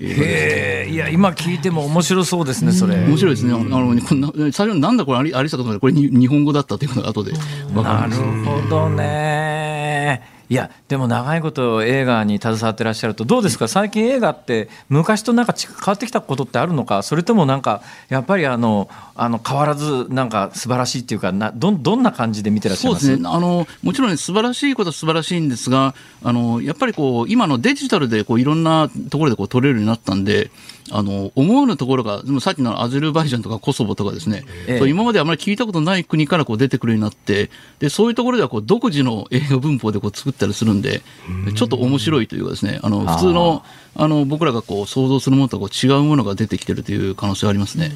[0.00, 2.96] へえ、いや、今聞いても面白そうですね、それ。
[2.96, 3.54] 面白いですね。
[3.54, 7.32] あの、こんな、最初なんだこれ、ありさかとこれ日本語だったっていうのが後で
[7.72, 9.71] 分かるなるほどね。
[10.48, 13.68] いやでも長いこと映画に携わってらっしゃるとどうですか？
[13.68, 17.02] 最近映画って昔となんか変わってきたことってあるのか？
[17.02, 17.80] それともなんか
[18.10, 23.06] やっぱりあのあの変わらずなんか素晴らしいっていうかなどどんな感じで見てらっしゃいます？
[23.06, 23.30] そうですね。
[23.32, 30.50] あのもちろん、ね、素晴らしいことは素晴らしいんですがあのやっぱりこう今のデジタルでこういろんなところでこう撮れるようになったんで
[30.92, 41.02] あの思わぬところが、さっきのアゼルバイジャンとかコソボとかですね、ええ、そう今まであまり聞いたことない国からこう出てくるようになって、でそういうところではこう独自の映画文法でこう作ったりするんで、
[41.54, 43.64] ちょっと面白いというかですね、あの普通の
[43.94, 47.90] あの僕らがこう想像するものとこう違うものが出てきてるという可能性がありますね。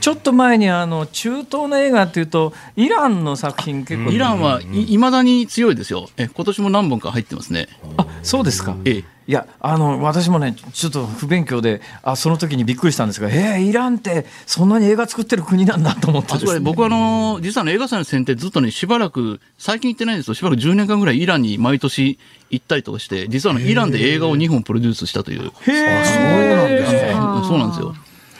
[0.00, 6.08] ちょっと前にあの中東の映画っていうとイランの作品結構イランはいまだに強いですよ。
[6.16, 7.68] え今年も何本か入ってますね。
[7.96, 8.76] あそうですか。
[8.84, 22.18] ええいやあの私もねちょっと不勉強であその時にびっくりしたんですがえー、イランってそんなに映画作ってる国なんだと思って、ね、僕はあの実はの映画祭の選定ずっとねしばらく最近行ってないんですけどしばらく10年間ぐらいイランに毎年
[22.50, 25.44] 行ったりとかして実はあのイランで映画を2本プロデュースしたという。
[25.44, 27.12] へえそうなんですね。
[27.46, 27.94] そうなんですよ。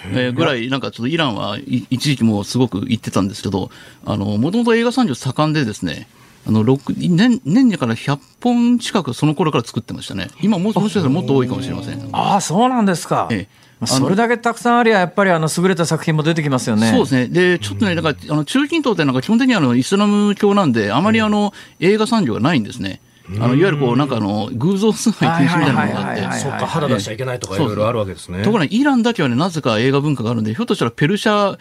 [0.07, 3.70] えー、ぐらい、なんかちょっとイランは一時期もすごく行ってたんですけど、
[4.05, 6.09] あの、もともと映画産業盛んでですね、
[6.47, 10.28] あの年年にから100本近くその頃から作ってましたね。
[10.41, 12.09] 今ももしかしたらもっと多いかもしれません。
[12.12, 13.28] ああ、そうなんですか。
[13.30, 13.47] え
[13.82, 16.91] え、それだけたくさんありゃ、やっぱりあの優れた作品も出てきますよね。
[16.91, 17.26] そうですね。
[17.28, 23.01] で、ちょっとね、だから、あの中近東ってなんか基本的にあのイスラム教なんで、あまりあの、映画産業がないんですね。
[23.38, 28.43] あのいわゆるこうなんかあの偶像崇拝禁止みたいなのがあって、そうか肌出しちゃいけないとかいろいろあるわけですね。
[28.43, 31.57] ところがイランだけはねなぜか映画文化があるんで、ひょっとしたらペルシャ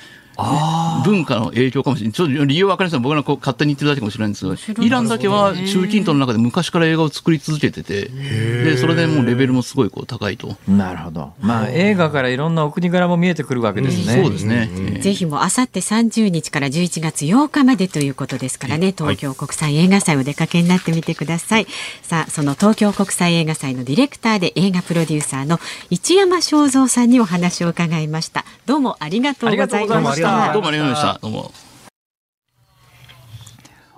[1.06, 10.56] 文化の影響かもしれない、ちょっと理由は分かりません、僕らこう勝手に言ってるだけかもしれないんですけど、イランだけは中近東の中で昔から映画を作り続けてて、でそれでもうレベルもすごいこう高いと。
[10.68, 14.22] なるほど、まあ、映画からいろんなお国柄も見えてくるわけですね。
[14.24, 21.68] そうですね、ぜひもあさって30日から11月8日までということですからね、東京国際映画祭お出かけになってみてください。
[22.02, 25.60] さあ、その東京国際映画祭のディレクターで映画プロデューサーの
[25.90, 28.46] 一山正蔵さんにお話を伺いました。
[28.66, 30.29] どうもありがとうございました。
[30.54, 31.20] どうもありがとうございました。
[31.20, 31.52] どうも。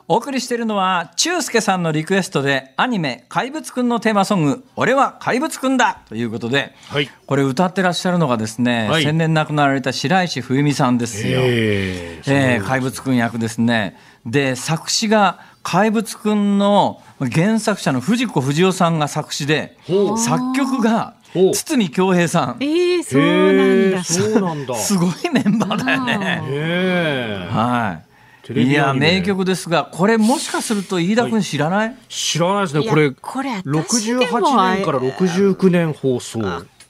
[0.07, 11.39] お送りしているのは、中介さんのリクエストで、アニメ、怪物くんのテーマソング、俺は怪物くんだということで、はい、これ歌ってらっしゃるのがですね、はい、先年亡くなられた白石冬美さんですよ。
[11.43, 13.97] えー、えー、怪物くん役ですね。
[14.25, 17.01] で、作詞が、怪物くんの
[17.32, 19.77] 原作者の藤子不二雄さんが作詞で、
[20.17, 22.57] 作曲が、堤恭平さん。
[22.59, 23.21] えー、そう
[23.53, 24.03] なんだ。
[24.03, 24.75] そうなんだ。
[24.75, 27.47] すごいメンバーだよね。
[27.49, 28.05] はい。
[28.53, 32.86] いや名曲ですがこれもしかすると飯田君知らない、はい、知らないですね。
[32.89, 36.41] これこれ68年から69年放送。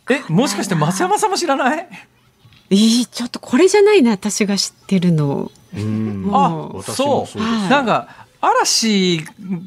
[0.09, 1.87] えもしかして増山さんも知らない？
[2.71, 5.51] えー、ちょっとこれじゃないな私が知ってるの。
[6.33, 7.39] あそう、
[7.69, 9.23] なんか嵐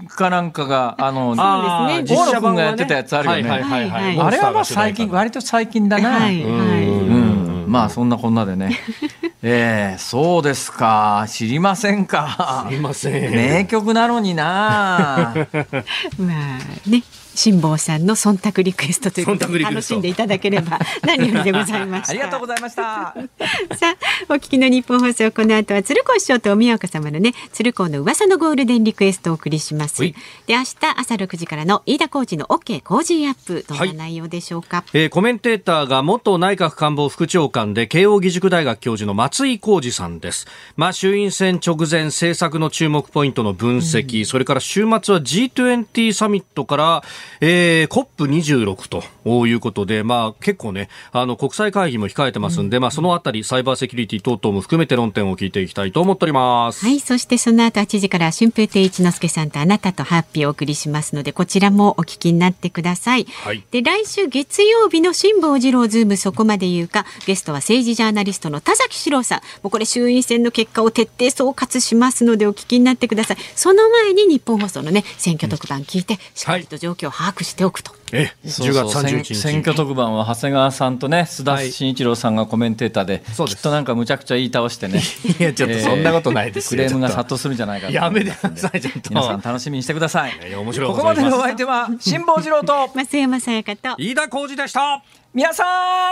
[0.09, 3.51] かなんかが、あの、あね、大野君がやってたやつあるよね。
[3.51, 6.11] あれはまあ最近、割と最近だな。
[6.11, 6.85] はい、はい。
[6.85, 7.64] うん。
[7.68, 8.77] まあそんなこんなでね、
[9.43, 11.25] ええー、そうですか。
[11.29, 12.66] 知りませんか。
[12.68, 13.31] 知りません。
[13.31, 15.35] 名曲なのにな。
[16.18, 17.03] まあね。
[17.35, 22.82] 辛坊さんの忖度リクエストということで楽しんでいただければ 何よりでございましありがとうございました。
[23.76, 23.97] さ
[24.28, 30.03] あお聞きの日本放送この後は鶴子師匠とお宮岡様のね鶴子の噂のゴールデンリクエストをお送りします。
[30.03, 30.14] で
[30.49, 40.47] 明日朝6時からの飯田浩二の OK 工事アップどんな内容でしょうか、はい、えー、コメンテーターが元内閣官房副長官で慶應義塾大学教授の松井孝治さんです。
[40.76, 47.03] まあ衆院選直前政策の注目ポイントの分析、うん、それから週末は G20 サミットから
[47.41, 48.89] えー、COP26
[49.25, 56.85] ということで、まあ、結構ね、あの、国際会議も控えてますんで、うん、まあ、そのあたり、サイバーセキュリティ等々も含めて論点を聞いていきたいと思っております。
[56.85, 63.25] はい、そしてその後8時から、春風亭一之輔さんとあなたとハッピーをお送りしますので、こちらもお聞きになってください。
[63.25, 69.39] はい、で、来週月曜日の辛坊治郎ズームそこまで言うか、ゲストは政治ジャーナリストの田崎史郎さん。
[69.62, 73.37] もうこれ衆院選の結果を徹底総括しますので、お聞きになってください。
[73.55, 77.93] その前にニッポン放送のね、選挙特番聞いて、しっかりと状況を把握しておくと。
[78.12, 79.35] え10月31日。
[79.37, 85.01] 選挙特番は長谷川さんとね須田慎一郎さんがコメンテーターで、はい、きっとなんかむちゃくちゃ言い倒してね。
[85.39, 89.11] いやちょっとそんなことないですクレームが殺到するんじゃないかやめてくださいちょっと。
[89.11, 90.33] 皆さん楽しみにしてください。
[90.49, 93.95] いや面白いここまでのお相手は辛坊治郎と 増山さやかと。
[93.97, 95.01] 飯田浩二でした。
[95.33, 95.65] 皆さ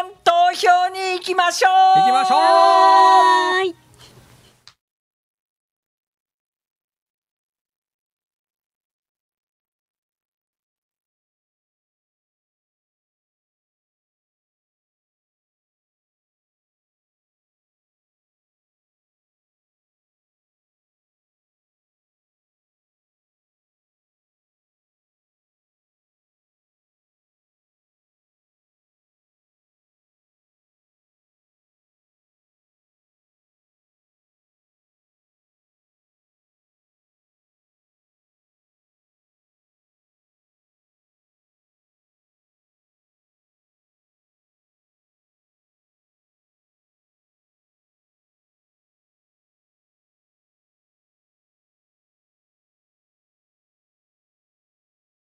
[0.03, 1.99] ん投票に行きましょう。
[2.01, 3.82] 行きましょう